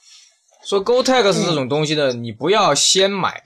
[0.65, 3.43] 说 GoTex 这种东西呢，你不要先买，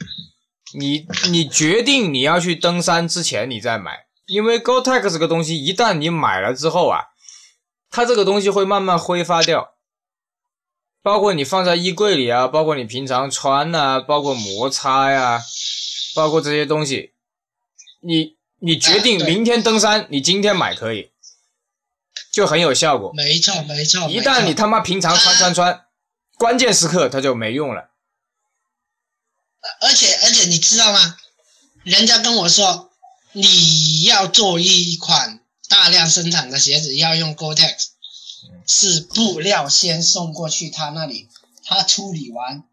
[0.79, 7.07] 你你决定你要去登山之前你再买，因为 GoTex 这个东西一旦你买了之后啊，
[7.91, 9.73] 它这个东西会慢慢挥发掉。
[11.01, 15.41] 包括你放在衣柜里啊，包括你平常穿呐、包括摩擦呀、
[16.13, 17.13] 包括这些东西，
[18.01, 21.11] 你你决定明天登山，你今天买可以，
[22.31, 23.11] 就很有效果。
[23.13, 24.09] 没错没错。
[24.09, 25.85] 一旦你他妈平常穿穿穿，
[26.37, 27.89] 关键时刻它就没用了。
[29.81, 31.17] 而且而且你知道吗？
[31.83, 32.91] 人家跟我说，
[33.31, 35.39] 你要做一款
[35.69, 37.73] 大量生产的鞋子，要用 Gore-Tex，
[38.65, 41.27] 是布料先送过去他那里，
[41.63, 42.63] 他处理完，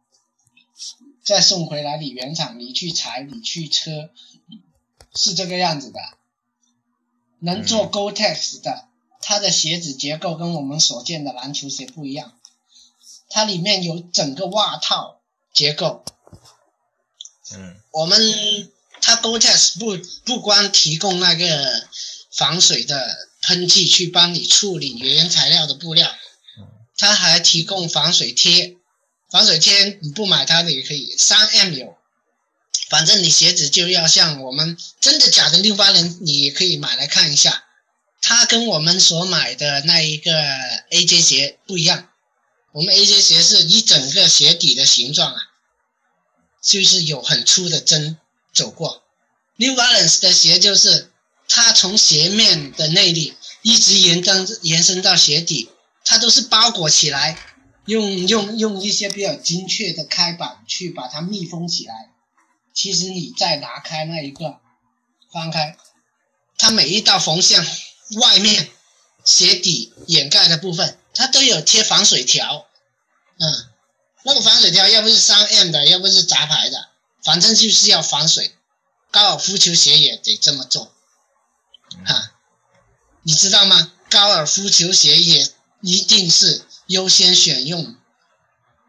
[1.25, 4.11] 再送回来你原厂，你去裁，你去车，
[5.15, 6.01] 是这个样子的。
[7.39, 8.89] 能做 Gore-Tex 的，
[9.21, 12.39] 它的鞋子结构跟我们所见的篮球鞋不一样，
[13.29, 15.21] 它里面有整个袜套
[15.53, 16.05] 结构。
[17.55, 18.19] 嗯我们
[19.01, 21.89] 它 Gore-Tex 不不光提供那个
[22.33, 26.13] 防水的喷剂去帮你处理原材料的布料，
[26.97, 28.77] 它还提供防水贴。
[29.31, 31.97] 防水贴你不买它的也可以，三 M 有。
[32.89, 37.65] 反正你鞋子就要像我们真的假的六八零，你也可以买来看一下。
[38.21, 40.33] 它跟我们所买的那一个
[40.91, 42.09] AJ 鞋不一样，
[42.73, 45.41] 我们 AJ 鞋是一整个鞋底的形状啊，
[46.63, 48.19] 就是有很粗的针
[48.53, 49.05] 走过。
[49.57, 51.13] New Balance 的鞋就是
[51.49, 55.71] 它从鞋面的内里一直延伸延伸到鞋底，
[56.05, 57.39] 它都是包裹起来，
[57.87, 62.11] 用用用一些比较精确的开板去把它密封起来。
[62.75, 64.61] 其实你再拿开那一个，
[65.33, 65.77] 翻开，
[66.59, 67.67] 它每一道缝线
[68.21, 68.69] 外面
[69.25, 72.67] 鞋底掩盖的部分，它都有贴防水条，
[73.39, 73.67] 嗯，
[74.25, 76.89] 那个防水条要不是三 M 的，要不是杂牌的，
[77.25, 78.53] 反正就是要防水。
[79.11, 80.93] 高尔夫球鞋也得这么做，
[82.05, 82.33] 哈，
[83.23, 83.93] 你知道吗？
[84.09, 87.97] 高尔夫球鞋也一定是优先选用，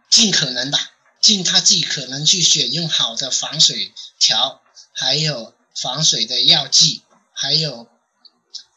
[0.09, 0.77] 尽可能的。
[1.19, 4.61] 尽他尽可能去选用好的防水条，
[4.93, 7.01] 还有防水的药剂，
[7.33, 7.89] 还有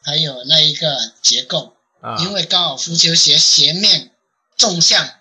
[0.01, 1.77] 还有那一个结构。
[2.01, 4.13] 啊，因为高尔夫球鞋鞋面
[4.57, 5.19] 纵向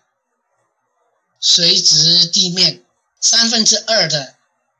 [1.40, 2.84] 垂直地面
[3.20, 4.34] 三分之二的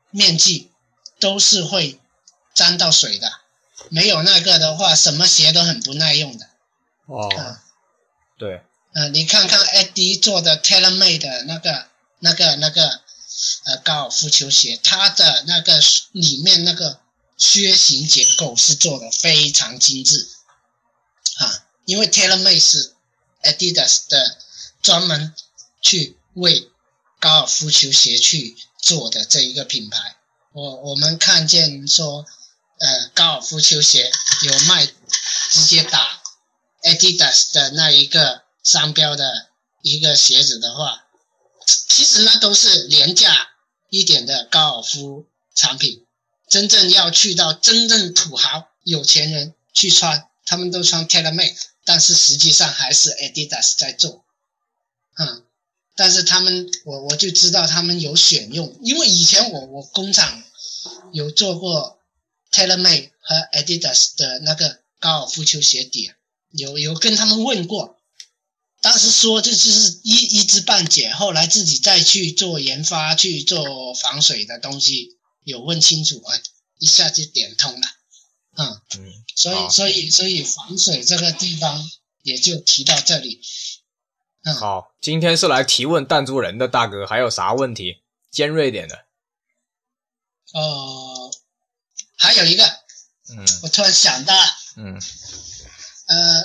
[0.09, 0.71] 面积
[1.19, 2.01] 都是会
[2.55, 3.31] 沾到水的，
[3.89, 6.47] 没有那个的话，什么鞋都很不耐用的。
[7.05, 7.63] 哦，啊，
[8.37, 8.61] 对，
[8.93, 11.87] 嗯、你看看 AD 做的 TaylorMade 的那个。
[12.23, 13.01] 那个那个
[13.65, 16.99] 呃高尔夫球鞋，它的那个里面那个
[17.35, 20.29] 靴型结构是做的非常精致，
[21.37, 22.93] 啊，因为 TaylorMade 是
[23.41, 24.37] Adidas 的
[24.83, 25.33] 专门
[25.81, 26.69] 去为
[27.19, 30.17] 高尔夫球鞋去做的这一个品牌。
[30.51, 32.23] 我我们看见说，
[32.81, 34.11] 呃，高尔夫球鞋
[34.43, 36.21] 有卖直接打
[36.83, 39.49] Adidas 的那一个商标的
[39.83, 41.05] 一个鞋子的话。
[41.87, 43.49] 其实那都是廉价
[43.89, 46.07] 一点的高尔夫产品，
[46.49, 51.55] 真正要去到真正土豪有钱人去穿，他们都穿 TaylorMade，
[51.85, 54.25] 但是实际上还是 Adidas 在做，
[55.17, 55.45] 嗯，
[55.95, 60.43] 但是他们我我就知道他们有选用，因为以前我我工厂
[61.13, 62.00] 有做过
[62.51, 66.11] TaylorMade 和 Adidas 的那个高尔夫球鞋底，
[66.49, 67.97] 有有跟他们问过。
[68.81, 76.33] 当时说这就是一一知半解，后来自己再去做研发，去做防水的东西，有问清楚，啊，
[76.79, 77.87] 一下就点通了，
[78.57, 81.91] 嗯嗯，所以所以所以防水这个地方
[82.23, 83.39] 也就提到这里，
[84.45, 88.01] 嗯，好，今天是来提问弹珠人的大哥，还有啥问题？
[88.31, 88.95] 尖锐点的，
[90.53, 91.20] 呃，
[92.21, 92.63] 还有一个，
[93.29, 93.45] 嗯。
[93.63, 94.47] 我突然想到了，
[94.77, 95.01] 嗯。
[96.05, 96.43] 呃，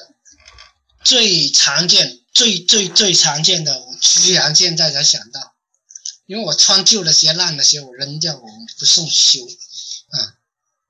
[1.04, 5.54] 最常见、最最最常见的，我居然现在才想到，
[6.24, 8.48] 因为我穿旧的鞋、烂的鞋，我扔掉，我
[8.78, 10.38] 不送修，啊，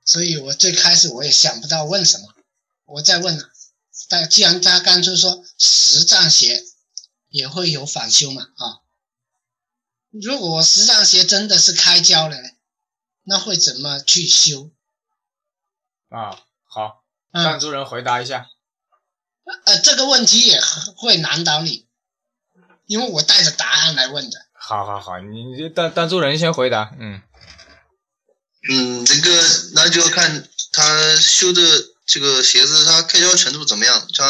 [0.05, 2.29] 所以我最开始我也想不到问什么，
[2.85, 3.51] 我再问了，
[4.09, 6.65] 但既然他刚才说实战鞋
[7.29, 8.87] 也会有返修嘛，啊，
[10.11, 12.49] 如果实战鞋真的是开胶了呢，
[13.25, 14.71] 那会怎么去修？
[16.17, 18.47] 啊，好，嗯弹珠人回答一下。
[19.67, 20.59] 呃，这个问题也
[20.97, 21.87] 会难倒你，
[22.87, 24.47] 因为我带着答案来问的。
[24.59, 27.21] 好好好，你你就弹弹珠人先回答，嗯
[28.71, 29.43] 嗯，这个
[29.75, 31.61] 那就要看他修的
[32.07, 34.09] 这个鞋子，它开胶程度怎么样。
[34.15, 34.27] 像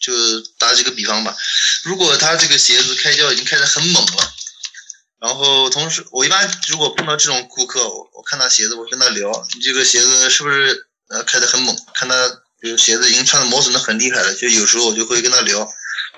[0.00, 1.36] 就打几个比方吧，
[1.84, 4.32] 如果他这个鞋子开胶已经开得很猛了，
[5.20, 11.76] 然后同时我一般如果碰到这种顾客，我我看他鞋子，我跟他聊，你这个鞋子是不是呃开得很猛？
[11.94, 15.60] 看他比如鞋子已经穿的磨损的很厉害了，就有时候我就会跟他聊，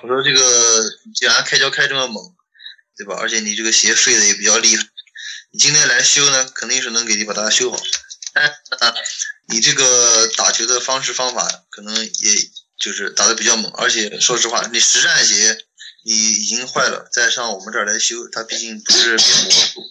[0.01, 0.83] 我说这个
[1.15, 2.35] 既然开胶开这么猛，
[2.97, 3.15] 对吧？
[3.19, 4.83] 而且你这个鞋废的也比较厉害。
[5.51, 7.77] 你今天来修呢，肯定是能给你把它修好。
[8.79, 8.93] 但，
[9.49, 15.57] 你这个打球的方式方法可能也就是打得比较猛，而且说实话，你实战鞋
[16.05, 19.81] 你已经坏了，再上我们这儿来修，它毕竟不是变魔术，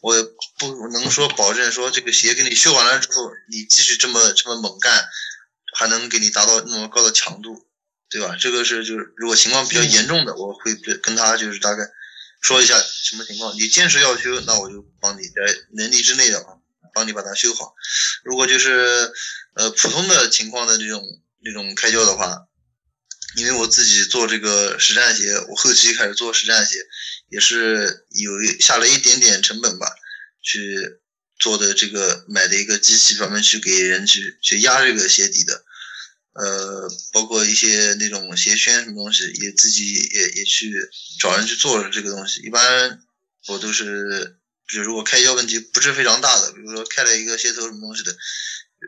[0.00, 0.14] 我
[0.58, 5.08] 不能说保证说这个鞋给你修完了之后，你继续这么这么猛干，
[5.76, 7.66] 还能给你达到那么高的强度，
[8.08, 8.36] 对吧？
[8.38, 11.82] 这个是就是如果情况比较严重的，我会跟他就是大概
[12.40, 13.54] 说一下什么情况。
[13.56, 16.58] 你坚持要修，那我就帮你在能力之内的啊，
[16.94, 17.74] 帮你把它修好。
[18.24, 19.12] 如果就是
[19.54, 21.02] 呃普通的情况的这种
[21.44, 22.46] 这种开胶的话，
[23.36, 26.78] 因为我自己做这个实战鞋，我后期开始做实战鞋，
[27.30, 29.86] 也是有下了一点点成本吧，
[30.42, 31.00] 去
[31.38, 35.64] 做的这个买的一个机器，专门去给人去去压这个鞋底的。
[36.34, 40.72] 呃，包括一些那种鞋圈什么东西，也自己也也去
[41.18, 42.40] 找人去做了这个东西。
[42.42, 43.00] 一般
[43.48, 44.36] 我都是，
[44.68, 48.16] 比如果开销问题不是非常大的，比如说开了一个鞋头什么东西的，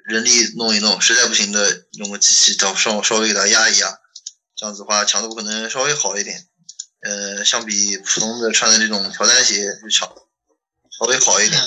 [0.05, 3.99] 人力弄一弄，实在不行的用个机器找稍稍微给它压一压，
[4.57, 6.47] 这样子的话强度可能稍微好一点。
[7.01, 10.09] 呃，相比普通的穿的这种乔丹鞋就强，
[10.99, 11.63] 稍微好一点。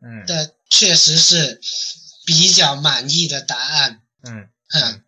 [0.00, 1.60] 嗯，这确实是
[2.24, 4.02] 比较满意的答案。
[4.22, 5.04] 嗯嗯，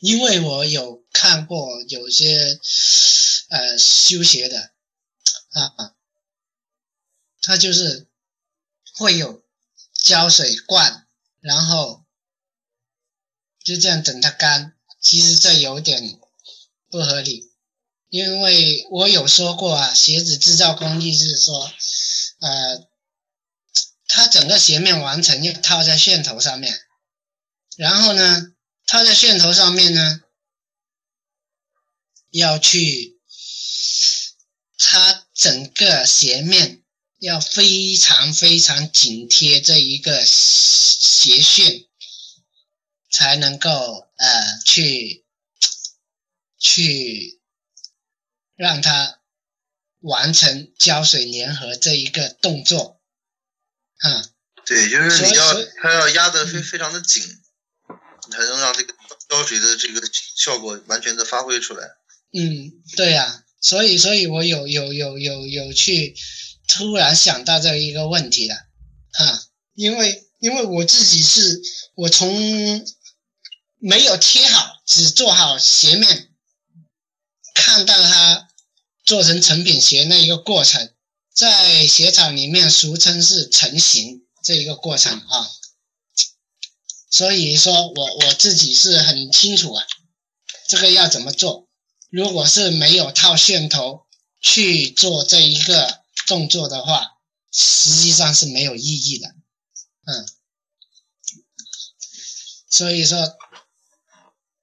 [0.00, 2.60] 因为我有看过有些
[3.48, 4.72] 呃修鞋的
[5.52, 5.94] 啊，
[7.40, 8.06] 他就是
[8.94, 9.44] 会有
[9.94, 11.06] 胶水灌，
[11.40, 12.04] 然后
[13.62, 14.76] 就这样等它干。
[15.00, 16.20] 其实这有点
[16.88, 17.51] 不合理，
[18.12, 21.72] 因为我有说过啊，鞋子制造工艺是说，
[22.40, 22.86] 呃，
[24.06, 26.78] 它整个鞋面完成要套在楦头上面。
[27.78, 28.52] 然后呢，
[28.84, 30.20] 套在楦头上面呢，
[32.32, 33.18] 要去，
[34.76, 36.82] 它整个鞋面
[37.18, 41.88] 要非常非常紧贴这一个鞋楦，
[43.10, 43.70] 才能够
[44.16, 45.24] 呃去
[46.58, 47.40] 去
[48.62, 49.18] 让它
[49.98, 53.00] 完成胶水粘合这一个动作，
[53.98, 54.30] 啊。
[54.64, 57.40] 对，就是你要它要压得非非常的紧。
[58.30, 58.94] 才能让这个
[59.28, 60.00] 胶水的这个
[60.36, 61.90] 效果完全的发挥出来。
[62.32, 66.14] 嗯，对呀，所以，所以我有有有有有去
[66.68, 69.42] 突然想到这一个问题了，啊，
[69.74, 71.60] 因为因为我自己是
[71.96, 72.86] 我从
[73.78, 76.30] 没有贴好，只做好鞋面，
[77.54, 78.48] 看到它
[79.04, 80.92] 做成成品鞋那一个过程，
[81.34, 85.50] 在鞋厂里面俗称是成型这一个过程啊。
[87.10, 89.86] 所以说我我自己是很清楚啊，
[90.68, 91.68] 这个要怎么做？
[92.10, 94.06] 如果是没有套线头
[94.40, 97.18] 去做这一个动作的话，
[97.50, 99.28] 实际上是没有意义的，
[100.06, 100.28] 嗯。
[102.68, 103.36] 所以说，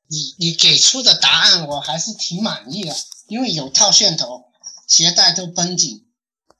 [0.08, 2.96] 你你给出的答案我还是挺满意的，
[3.30, 4.52] 因为有套线头，
[4.88, 6.08] 鞋带都绷紧，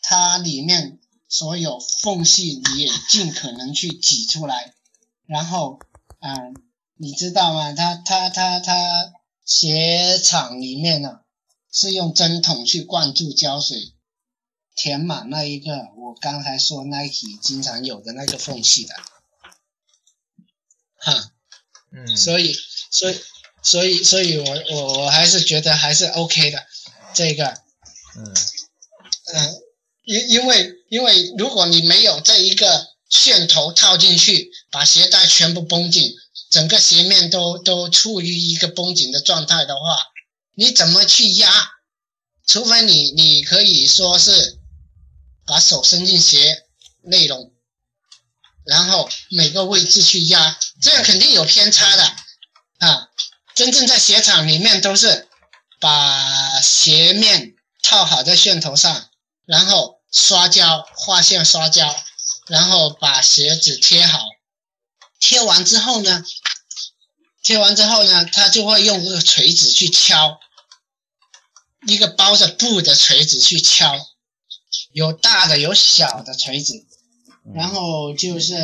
[0.02, 4.74] 它里面所有缝隙你也尽可能去挤出来。
[5.26, 5.80] 然后，
[6.22, 6.56] 嗯，
[6.96, 7.74] 你知道吗？
[7.74, 9.14] 它它它它
[9.44, 11.22] 鞋厂里面呢，
[11.72, 13.94] 是用针筒去灌注胶水，
[14.76, 18.94] 填满那一个我刚才说 Nike 经常有的那个缝隙的，
[20.98, 21.32] 哈，
[21.92, 22.56] 嗯，所以
[22.92, 23.20] 所以
[23.62, 26.66] 所以所以我我我还是觉得还是 OK 的，
[27.14, 27.46] 这个，
[28.16, 28.34] 嗯
[29.34, 29.56] 嗯，
[30.06, 32.88] 因因为因为如果你没有这一个。
[33.10, 36.14] 线头套进去，把鞋带全部绷紧，
[36.52, 39.98] 整个鞋面都都处于一个绷紧的状态的话，
[40.54, 41.52] 你怎么去压？
[42.46, 44.60] 除非你你可以说是
[45.44, 46.68] 把手伸进鞋
[47.02, 47.52] 内容，
[48.64, 52.19] 然后每个位置去压，这样肯定有偏差的啊。
[53.60, 55.28] 真正在鞋厂里面都是
[55.82, 59.10] 把鞋面套好在楦头上，
[59.46, 61.94] 然后刷胶画线刷胶。
[62.48, 64.24] 然后把鞋子贴好，
[65.20, 66.24] 贴完之后呢，
[67.44, 70.40] 贴完之后呢，他就会用这个锤子去敲，
[71.86, 73.94] 一个包着布的锤子去敲，
[74.94, 76.86] 有大的有小的锤子，
[77.54, 78.56] 然后就是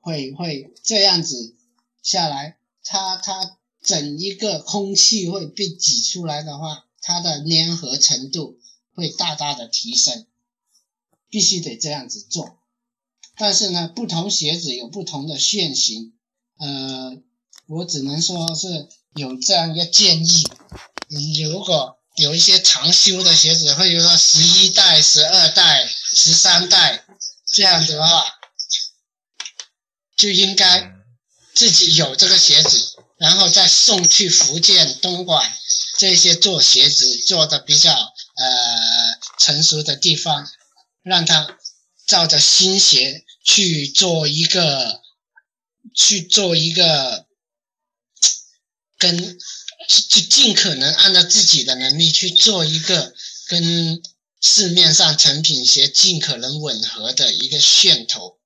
[0.00, 1.54] 会会这样子
[2.02, 8.58] 下来，它它整一个空气会被挤出来的话，它的粘合程度
[8.94, 10.26] 会大大的提升。
[11.30, 12.58] 必须得这样子做，
[13.38, 16.12] 但是呢，不同鞋子有不同的楦型，
[16.58, 17.22] 呃，
[17.68, 20.44] 我只能说是有这样一个建议，
[21.44, 27.02] 如果有一些长修的鞋子，或者说十一代、十二代、十三代
[27.46, 28.26] 这样子的话，
[30.14, 30.92] 就应该
[31.54, 35.52] 自己有这个鞋子，然后再送去福建、东莞
[35.98, 40.50] 这些做鞋子做的比较呃成熟的地方。
[41.04, 41.58] 让他
[42.06, 45.00] 照着新鞋去做一个，
[45.96, 47.26] 去做一个，
[48.98, 49.36] 跟
[49.88, 53.12] 就尽可能按照自己的能力去做一个
[53.48, 54.00] 跟
[54.40, 58.38] 市面上成品鞋尽可能吻合的一个噱头，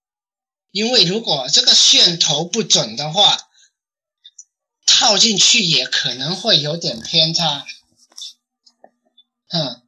[0.70, 3.48] 因为如果这个线头不准的话，
[4.84, 7.66] 套进去也可能会有点偏差，
[9.48, 9.82] 嗯。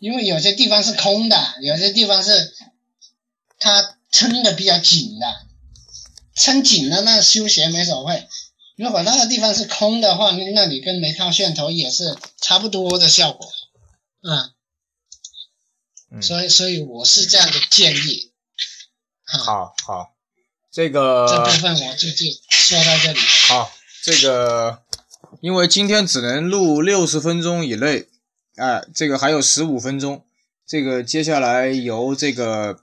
[0.00, 2.54] 因为有些地方是空的，有些地方是
[3.58, 5.46] 它撑的比较紧的，
[6.34, 8.28] 撑紧了那休闲没所谓。
[8.76, 13.50] 如果那个地方是空的话，那那你跟没套线头也是差不多的效果，
[14.20, 14.50] 啊、
[16.10, 18.33] 嗯，所以所以我是这样的建议。
[19.26, 20.14] 好，好好，
[20.70, 23.18] 这个这部分我就就说到这里。
[23.48, 23.70] 好，
[24.02, 24.82] 这个
[25.40, 28.08] 因为今天只能录六十分钟以内，
[28.56, 30.24] 哎，这个还有十五分钟，
[30.66, 32.80] 这个接下来由这个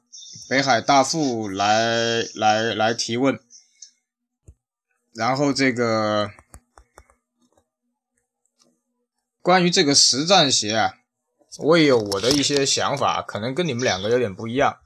[0.50, 3.40] 北海大富来来来提问，
[5.14, 6.32] 然后这个
[9.42, 10.96] 关于这个实战鞋啊，
[11.60, 14.80] 我也有我的一些想法，可能跟你们两个有点不一样。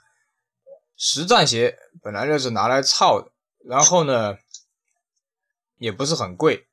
[0.97, 3.31] 实战鞋本来就是拿来操的，
[3.67, 4.37] 然后呢，
[5.77, 6.67] 也不是很贵，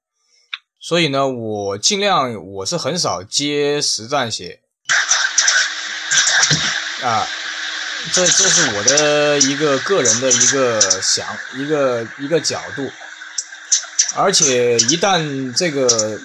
[0.81, 4.63] 所以呢，我尽量我是很少接实战鞋
[7.03, 7.27] 啊，
[8.13, 12.89] 这这是我的一个个人的一个想一个一个角度，
[14.15, 16.21] 而且一旦这个，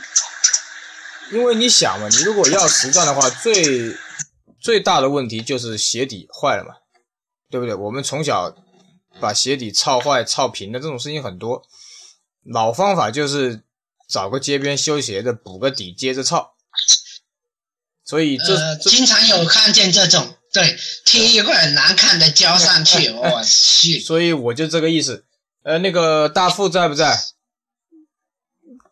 [1.32, 3.98] 因为你想嘛，你如果要实战的话，最
[4.62, 6.76] 最大的问题就是鞋底坏了嘛。
[7.50, 7.76] 对不对？
[7.76, 8.56] 我们从小
[9.20, 11.64] 把鞋底操坏、操平的这种事情很多。
[12.44, 13.64] 老方法就是
[14.08, 16.54] 找个街边修鞋的补个底，接着操。
[18.06, 25.26] 所以这、呃，这经常有看见这种，对，贴一块很难看的胶上去，我去， 所以我就这个意思。
[25.64, 27.20] 呃，那个大富在不在？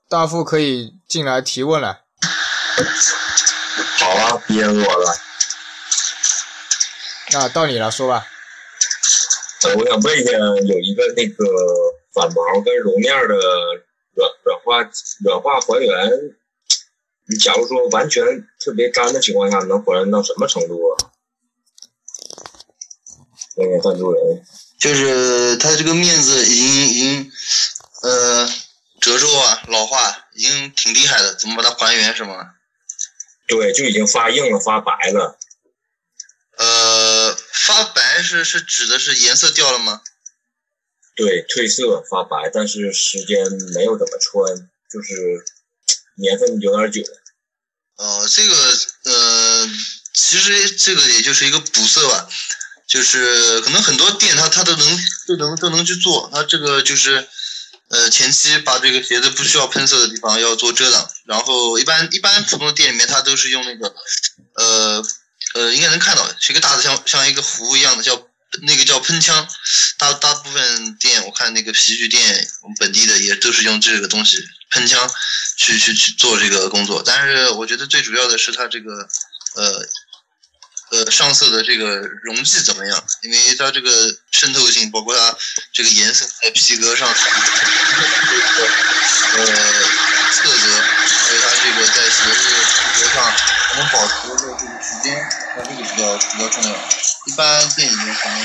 [0.10, 2.01] 大富可以进来提问了。
[3.97, 5.18] 好啊，憋死我了。
[7.32, 8.28] 那到你了，说吧。
[9.66, 11.43] 呃，我想问一下，有一个那个
[12.13, 13.36] 反毛跟绒面的
[14.13, 14.89] 软软化
[15.24, 16.11] 软化还原，
[17.28, 18.24] 你假如说完全
[18.59, 21.11] 特别干的情况下，能还原到什么程度啊？
[23.57, 24.45] 那个赞助人，
[24.80, 27.32] 就是他这个面子已经已经
[28.03, 28.47] 呃
[28.99, 32.51] 褶皱啊老化，已经挺厉害的，怎么把它还原是吗？
[33.47, 35.38] 对，就已经发硬了，发白了。
[37.68, 40.01] 呃，发白是是指的是颜色掉了吗？
[41.16, 44.55] 对，褪色发白，但是时间没有怎么穿，
[44.91, 45.43] 就是
[46.18, 47.01] 年份有点久。
[47.95, 48.55] 哦，这个
[49.05, 49.70] 呃，
[50.13, 52.28] 其实这个也就是一个补色吧，
[52.88, 57.28] 就是可能很多店它它都能都能都能去做，它这个就是
[57.89, 63.95] 呃前期把这个鞋子不需要喷色的地方要做遮挡，然后一般一般普通的店里面它都是用那个
[64.55, 65.05] 呃
[65.56, 68.22] 呃应该能看到是一个大的像像一个壶一样的叫
[68.62, 69.47] 那个叫喷枪，
[69.97, 74.38] 大大部分店我看那个皮具店我们本地的也都是用这个东西
[74.72, 75.10] 喷枪
[75.58, 78.91] 去去去做这个工作，但是我觉得最主要的是它这个
[79.56, 79.86] 呃
[80.91, 85.36] 呃上色的这个溶剂怎么样，因为它这个渗透性，包括它
[85.74, 87.16] 这个颜色在皮革上呃
[90.32, 90.82] 色泽，
[91.28, 92.39] 还有它这个在鞋子
[92.95, 93.34] 皮革上
[93.76, 95.12] 能保持的这个时间，
[95.56, 96.70] 它这个比较比较重要。
[97.26, 98.38] 一般店里面可能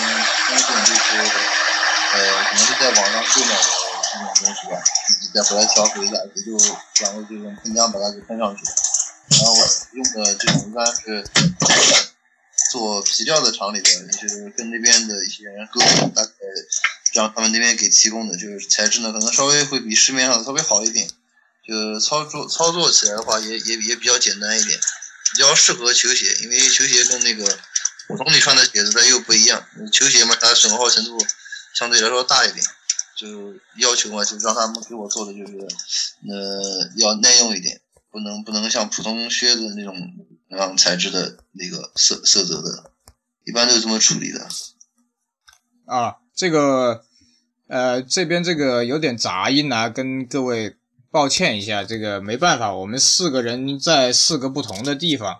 [0.46, 1.00] 推荐就是
[2.12, 3.68] 呃可能是在网上购买的
[4.12, 6.56] 这种东西吧，自己再回来调和一下，也就
[7.00, 8.62] 然后就用喷浆把它给喷上去。
[9.30, 11.24] 然后我用的这种一般是
[12.70, 16.32] 做皮料的厂里边，就是跟那边的一些人沟通，大概
[17.12, 21.08] 让他们那边给提供的，就是材质呢可能稍微会比市面上稍微好一点，
[21.66, 24.78] 就操作操作起来的话也也也比较简单一点，
[25.32, 27.58] 比较适合球鞋，因为球鞋跟那个
[28.08, 31.18] 普通你穿的鞋子它又不一样，球鞋嘛它损耗程度
[31.74, 32.64] 相对来说大一点，
[33.16, 35.52] 就要求嘛就让他们给我做的就是
[36.28, 37.80] 呃要耐用一点。
[38.12, 39.94] 不能不能像普通靴子那种
[40.48, 42.90] 那样材质的那个色色泽的，
[43.44, 44.48] 一般都是这么处理的。
[45.86, 47.04] 啊，这个
[47.68, 50.76] 呃这边这个有点杂音啊，跟各位
[51.12, 55.38] 抱歉一下，这个没办法，我们四个人在四个不同的地方，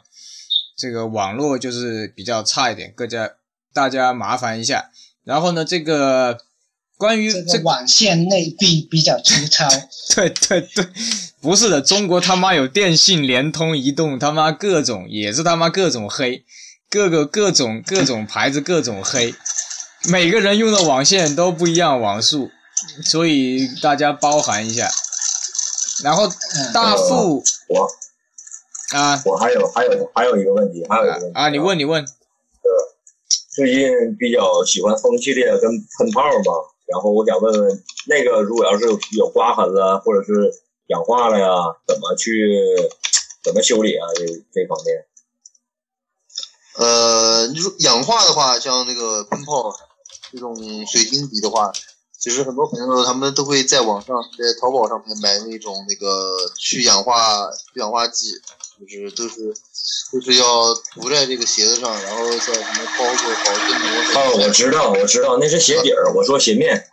[0.77, 3.31] 这个网络就是比较差一点，各家
[3.73, 4.91] 大家麻烦一下。
[5.23, 6.39] 然后呢，这个
[6.97, 9.69] 关于这这个网线内壁比较粗糙，
[10.17, 10.89] 对对对，
[11.41, 16.45] 不是的，中国他妈有电信、联通、移动，他妈各种也是他妈各种黑，
[16.89, 19.33] 各个各种各种牌子各种黑，
[20.09, 22.51] 每个人用的网线都不一样网速，
[23.05, 24.91] 所以大家包含一下。
[26.03, 27.89] 然后嗯，大富我。
[28.93, 29.23] 啊。
[29.25, 32.05] 我还有还有还有一个问题，还有一个问题啊，你问你问，
[33.55, 36.53] 最近比较喜欢风系列跟喷泡嘛，
[36.87, 38.87] 然后我想问问，那个如果要是
[39.17, 40.53] 有刮痕了，或者是
[40.87, 41.47] 氧化了呀，
[41.87, 42.49] 怎么去
[43.45, 44.07] 怎么修理啊？
[44.15, 45.07] 这这方面。
[46.77, 49.73] 呃，你说氧化的话，像那个喷泡
[50.33, 50.55] 这种
[50.87, 51.71] 水晶底的话，
[52.21, 58.33] 其实很多朋友他们都会在网上在淘宝上面买那种那个去氧化去氧化剂，
[58.79, 59.55] 就是都是
[60.13, 64.21] 都是要涂在这个鞋子上，然后再什么包裹保鲜膜。
[64.21, 66.91] 哦，我知道，我知道，那是鞋底儿，我说鞋面，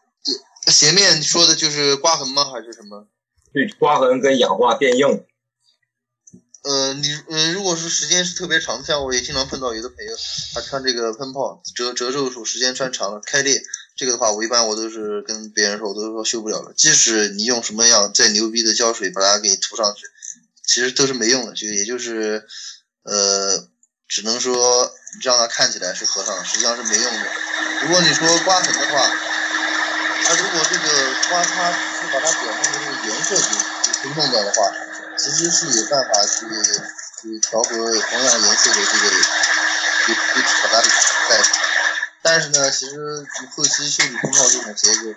[0.67, 2.45] 鞋面说的就是刮痕吗？
[2.45, 3.05] 还是什么？
[3.51, 5.25] 对，刮痕跟氧化变硬。
[6.63, 10.15] 呃，你呃，如果是时间是特别长的，像我也经常碰到有的朋友，
[10.53, 13.61] 他穿这个喷泡折折皱处时间穿长了开裂，
[13.97, 16.71] 这个的话，我一般我都是跟别人说，我都说修不了了。
[16.77, 20.05] 即使你用什么样再牛逼的胶水把它给涂上去，
[20.63, 22.45] 其实都是没用的，就也就是
[23.03, 23.67] 呃，
[24.07, 24.93] 只能说
[25.23, 27.25] 让它看起来是合上，实际上是没用的。
[27.81, 29.11] 如果你说刮痕的话，
[30.23, 34.71] 它如果这个刮擦是把它表面的这个颜色给给弄掉的话。
[35.17, 36.45] 其实是有办法去
[37.19, 39.09] 去调和同样颜色的这个，
[40.05, 40.79] 给给把它
[41.27, 41.56] 带。
[42.37, 42.95] 但是呢，其实
[43.41, 45.15] 你后期修理喷泡这种鞋子，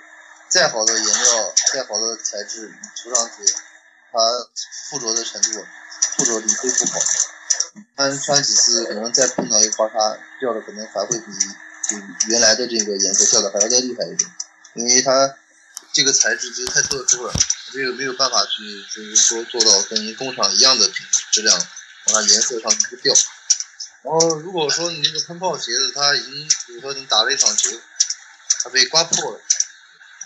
[0.48, 3.44] 再好的颜料，再好的材质，你涂上去，
[4.10, 4.18] 它
[4.88, 5.62] 附着的程度，
[6.16, 6.98] 附着力都不好。
[7.94, 11.26] 穿穿几次，可能再碰到一个刮擦，掉的可能还会比
[11.90, 11.96] 比
[12.28, 14.30] 原来的这个颜色掉的还要再厉害一点，
[14.72, 15.36] 因为它
[15.92, 17.34] 这个材质就太特殊了。
[17.74, 21.54] 没有没有办法去，就是说做到跟工厂一样的品质量，
[22.06, 23.14] 让它颜色上去不掉。
[24.02, 27.70] 然后如果说你那个喷泡鞋子，它已经比如说你打了一场球，
[28.64, 29.40] 它被刮破了，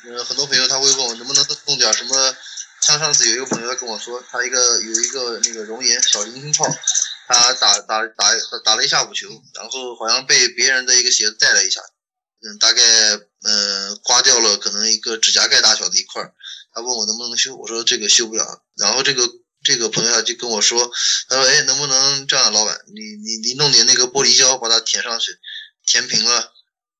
[0.05, 2.37] 嗯，很多朋友他会问我能不能弄点什么。
[2.81, 6.67] 像上次有一个朋友跟我说，他一个有一个那个熔岩小零星泡，
[7.27, 11.81] 他打打打打了一下午球，然后好像被别人的一个鞋子带了一下，
[12.43, 12.83] 嗯，大概
[13.43, 16.31] 嗯刮掉了可能一个指甲盖大小的一块。
[16.75, 18.63] 他问我能不能修，我说这个修不了。
[18.77, 19.27] 然后这个
[19.65, 20.93] 这个朋友就跟我说，
[21.29, 25.33] 他说哎，能不能这样，老板，你你你弄点那个玻璃胶把它填上去，
[25.87, 26.53] 填平了，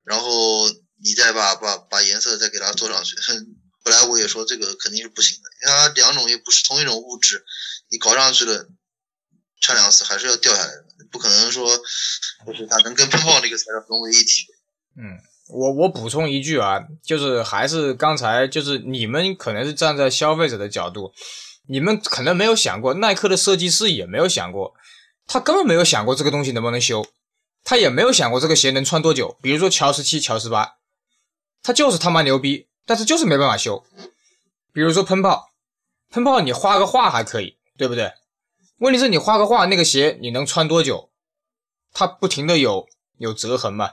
[0.03, 0.69] 然后
[1.05, 3.15] 你再把把把颜色再给它做上去。
[3.85, 7.45] 后来我也说这个肯定是不行的，因为它两种又不是同一种物质，
[7.91, 8.67] 你搞上去了，
[9.61, 11.77] 差两次还是要掉下来的，不可能说
[12.47, 14.47] 就是它能跟喷泡那个材料融为一体。
[14.97, 15.21] 嗯。
[15.47, 21.13] 我我补充一句啊，就是还是刚才就是你们可能是站在消费者的角度，
[21.67, 24.75] 你们可能没有想过，耐克的设计师也没有想过，
[25.27, 27.07] 他根本没有想过这个东西能不能修，
[27.63, 29.37] 他也没有想过这个鞋能穿多久。
[29.41, 30.75] 比如说乔十七、乔十八，
[31.63, 33.85] 他就是他妈牛逼，但是就是没办法修。
[34.73, 35.51] 比如说喷泡，
[36.11, 38.13] 喷泡你画个画还可以，对不对？
[38.79, 41.11] 问题是你画个画，那个鞋你能穿多久？
[41.93, 42.89] 它不停的有
[43.19, 43.93] 有折痕嘛，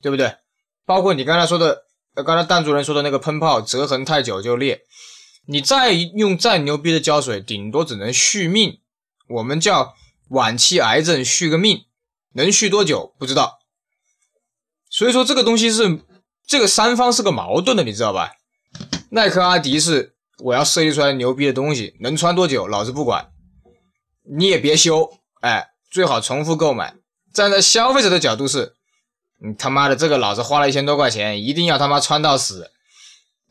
[0.00, 0.36] 对不对？
[0.86, 1.84] 包括你刚才说的，
[2.24, 4.84] 刚才弹主人说的那个喷泡折痕太久就裂，
[5.50, 8.78] 你再用再牛逼的胶水，顶多只能续命，
[9.28, 9.94] 我们叫
[10.28, 11.86] 晚期癌症续个命，
[12.34, 13.58] 能续多久不知道。
[14.88, 16.00] 所以说这个东西是
[16.46, 18.32] 这个三方是个矛盾的，你知道吧？
[19.10, 23.30] 耐克、阿迪是我要设计出来牛逼的东西，能穿多久老子不管，
[24.22, 26.94] 你也别修，哎，最好重复购买。
[27.34, 28.76] 站在消费者的角度是。
[29.42, 32.70] 你他妈的这个老子花了一千多块钱，一定要他妈穿到死，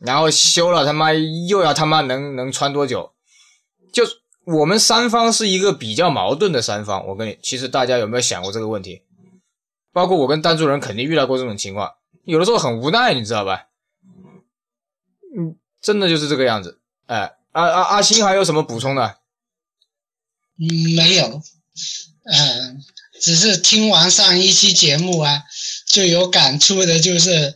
[0.00, 3.12] 然后修了他妈又要他妈能能穿多久？
[3.92, 4.04] 就
[4.44, 7.06] 我们三方是一个比较矛盾的三方。
[7.06, 9.02] 我跟你，其实大家有没有想过这个问题？
[9.92, 11.92] 包括我跟丹主人肯定遇到过这种情况，
[12.24, 13.66] 有的时候很无奈，你知道吧？
[15.36, 16.80] 嗯，真的就是这个样子。
[17.06, 19.18] 哎，阿阿阿星还有什么补充的？
[20.58, 21.42] 嗯，没有。
[22.24, 22.82] 嗯。
[23.20, 25.42] 只是听完上一期节目啊，
[25.84, 27.54] 最有感触的就是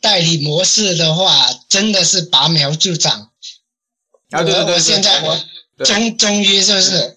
[0.00, 3.30] 代理模式的话，真的是拔苗助长。
[4.30, 5.38] 啊，对对对，现在我
[5.84, 7.16] 终终于就是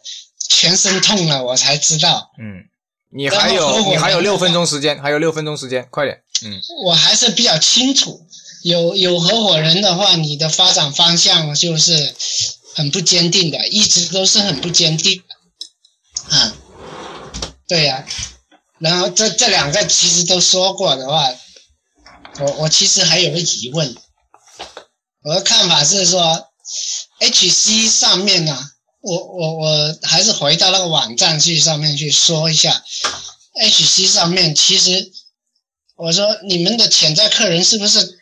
[0.49, 2.31] 全身痛了，我才知道。
[2.39, 2.65] 嗯，
[3.11, 6.21] 你还有你还有六分钟时间，还有六分钟时间，快点。
[6.43, 8.25] 嗯，我还是比较清楚，
[8.63, 12.15] 有有合伙人的话，你的发展方向就是
[12.75, 16.37] 很不坚定的，一直都是很不坚定的。
[16.37, 16.55] 啊。
[17.67, 18.03] 对呀，
[18.79, 21.31] 然后这这两个其实都说过的话，
[22.39, 23.95] 我我其实还有个疑问，
[25.23, 26.49] 我的看法是说
[27.19, 28.71] ，H C 上面呢，
[29.01, 32.83] 我我我还是回到那个网站去上面去说一下
[33.61, 35.11] ，H C 上面其实，
[35.95, 38.19] 我说你们的潜在客人是不是？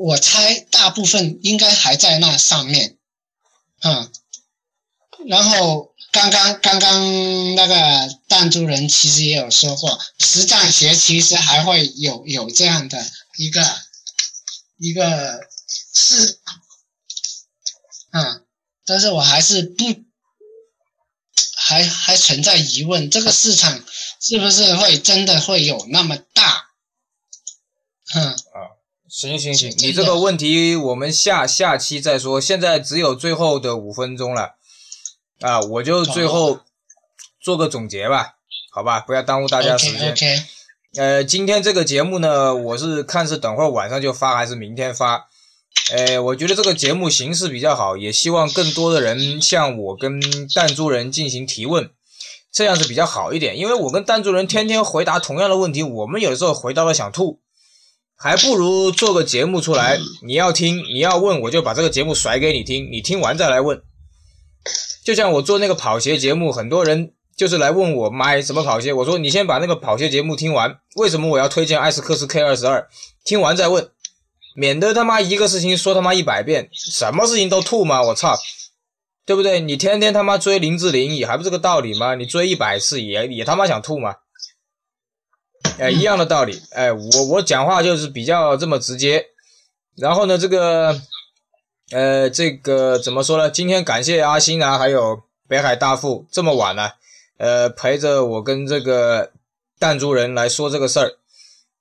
[0.00, 2.98] 我猜大部分应该还在那上面，
[3.82, 4.12] 嗯，
[5.26, 5.93] 然后。
[6.14, 7.74] 刚刚刚刚那个
[8.28, 13.04] 弹珠人其实也有说过，实战鞋其实还会有有这样的
[13.36, 13.60] 一个
[14.78, 15.40] 一个
[15.92, 16.38] 是，
[18.12, 18.46] 嗯，
[18.86, 19.84] 但是我还是不，
[21.56, 23.84] 还还还存在疑问，这个市场
[24.20, 26.66] 是不是会真的会有那么大？
[28.14, 28.30] 嗯。
[28.30, 34.54] 啊，行行行，你这个问题我们下下期再说，现在只有最后的五分钟了，
[35.40, 36.60] 啊，我就最后
[37.40, 38.36] 做个总结吧，
[38.72, 40.14] 好吧，不要耽误大家时间。
[40.96, 45.26] 呃，今天这个节目呢，我是看是等会儿晚上就发还是明天发。
[45.92, 50.20] 呃，我觉得这个节目形式比较好，也希望更多的人向我跟
[50.54, 51.90] 弹珠人进行提问，
[52.52, 53.58] 这样是比较好一点。
[53.58, 57.40] 因为我跟弹珠人天天回答同样的问题，我们有的时候回答了想吐，
[58.16, 59.98] 还不如做个节目出来。
[60.24, 63.82] 你要听，你要问，我就把这个节目甩给你听，你听完再来问。
[65.04, 72.88] 就像我做那个跑鞋节目，很多人就是来问我买什么跑鞋，我说你先把那个跑鞋节目听完，为什么我要推荐艾斯克斯 K 二十二？
[73.22, 73.90] 听完再问，
[74.56, 78.02] 免得他妈一个事情说他妈一百遍，什么事情都吐吗？
[78.02, 78.38] 我操，
[79.26, 79.60] 对不对？
[79.60, 82.14] 你天天他妈追林志玲也还不是个道理吗？
[82.14, 84.14] 你追一百次也也他妈想吐吗？
[85.78, 86.62] 哎，一样的道理。
[86.70, 89.26] 哎，我我讲话就是比较这么直接。
[89.96, 90.98] 然后呢，这个
[91.92, 93.50] 呃，这个怎么说呢？
[93.50, 96.94] 今天感谢阿星啊，还有北海大富这么晚了、
[97.38, 99.30] 呃，陪着我跟这个
[99.78, 101.12] 弹珠人来说这个事儿。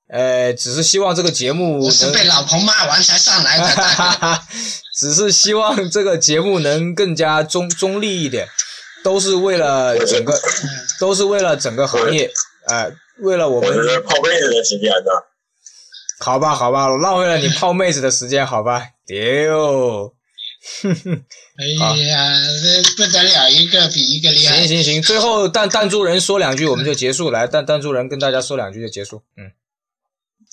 [0.10, 3.64] 呃，只是希望这个节目我是能被老婆骂完才上来的。
[3.66, 4.48] 哈哈哈，
[5.00, 8.48] 只是希望这个节目能更加中中立一点，
[9.04, 10.38] 都是为了整个，
[11.00, 12.30] 都是为了整个行业，
[12.68, 15.33] 呃，为了我们我是泡妹子的时间呢。
[16.20, 20.14] 好吧，好吧，我浪费了你泡妹子的时间，好吧，丢，
[21.58, 21.66] 哎
[22.08, 22.34] 呀，
[22.64, 24.58] 这不得了，一个比一个厉害。
[24.60, 29.52] 行行行，最后弹弹珠人说两句我们就结束，来，弹弹珠人跟大家说两句就结束，嗯，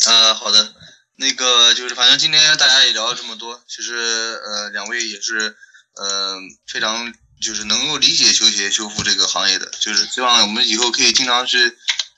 [0.06, 0.72] 呃，好的，
[1.16, 5.54] 那个就是反正今天大家也聊了这么多，其实呃两位也是
[5.96, 6.36] 呃
[6.66, 11.56] 非常就是能够理解球鞋修复这个行业的，就是希望我们以后可以经常去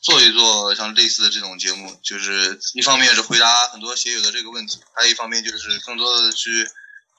[0.02, 6.68] 做一做像类似的这种节目，就是一方面是回答很多鞋友的这个问题，还有一方面就是更多的去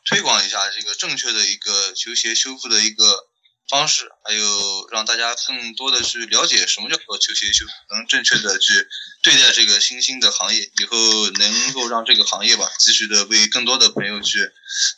[0.06, 3.30] 推广一下这个正确的一个球鞋修复的一个
[3.70, 8.86] 方式，还有让大家更多的去了解什么叫做球鞋修复，能正确的去
[9.22, 14.40] 对待这个新兴的行业，以后能够让这个行业吧继续的为更多的朋友去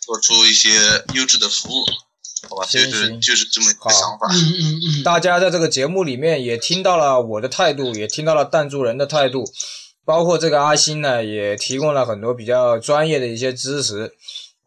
[0.01, 1.85] 做出一些优质的服务，
[2.49, 2.65] 好吧？
[2.69, 4.27] 就行是行就是这么一个想法。
[4.31, 4.63] 嗯嗯
[4.99, 9.43] 嗯，大家在这个节目里面也听到了我的态度，也听到了弹珠人的态度，
[10.05, 14.11] 包括这个阿星呢，也提供了很多比较专业的一些知识，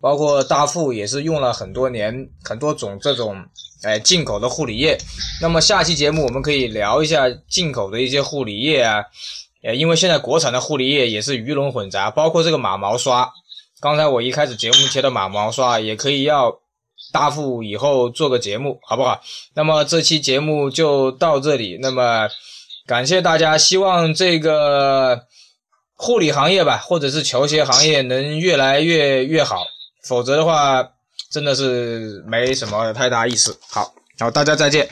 [0.01, 3.45] 包括大富也是用了很多年很多种这种
[3.83, 4.99] 哎进口的护理液。
[5.41, 9.05] 那么下期节目我们可以聊一下进口的一些护理液啊，
[9.63, 13.31] 呃，因为现在国产的护理液也是鱼龙混杂，包括这个马毛刷。
[13.81, 16.59] 刚才我一开始节目提的马毛刷也可以要
[17.13, 19.21] 大富以后做个节目，好不好？
[19.55, 21.79] 那么这期节目就到这里。
[21.81, 22.29] 那么
[22.87, 25.25] 感谢大家，希望这个
[25.95, 29.65] 护理行业吧，或者是球鞋行业能越来越越好，
[30.05, 30.87] 否则的话
[31.31, 33.59] 真的是没什么太大意思。
[33.71, 34.89] 好，好，大家再见。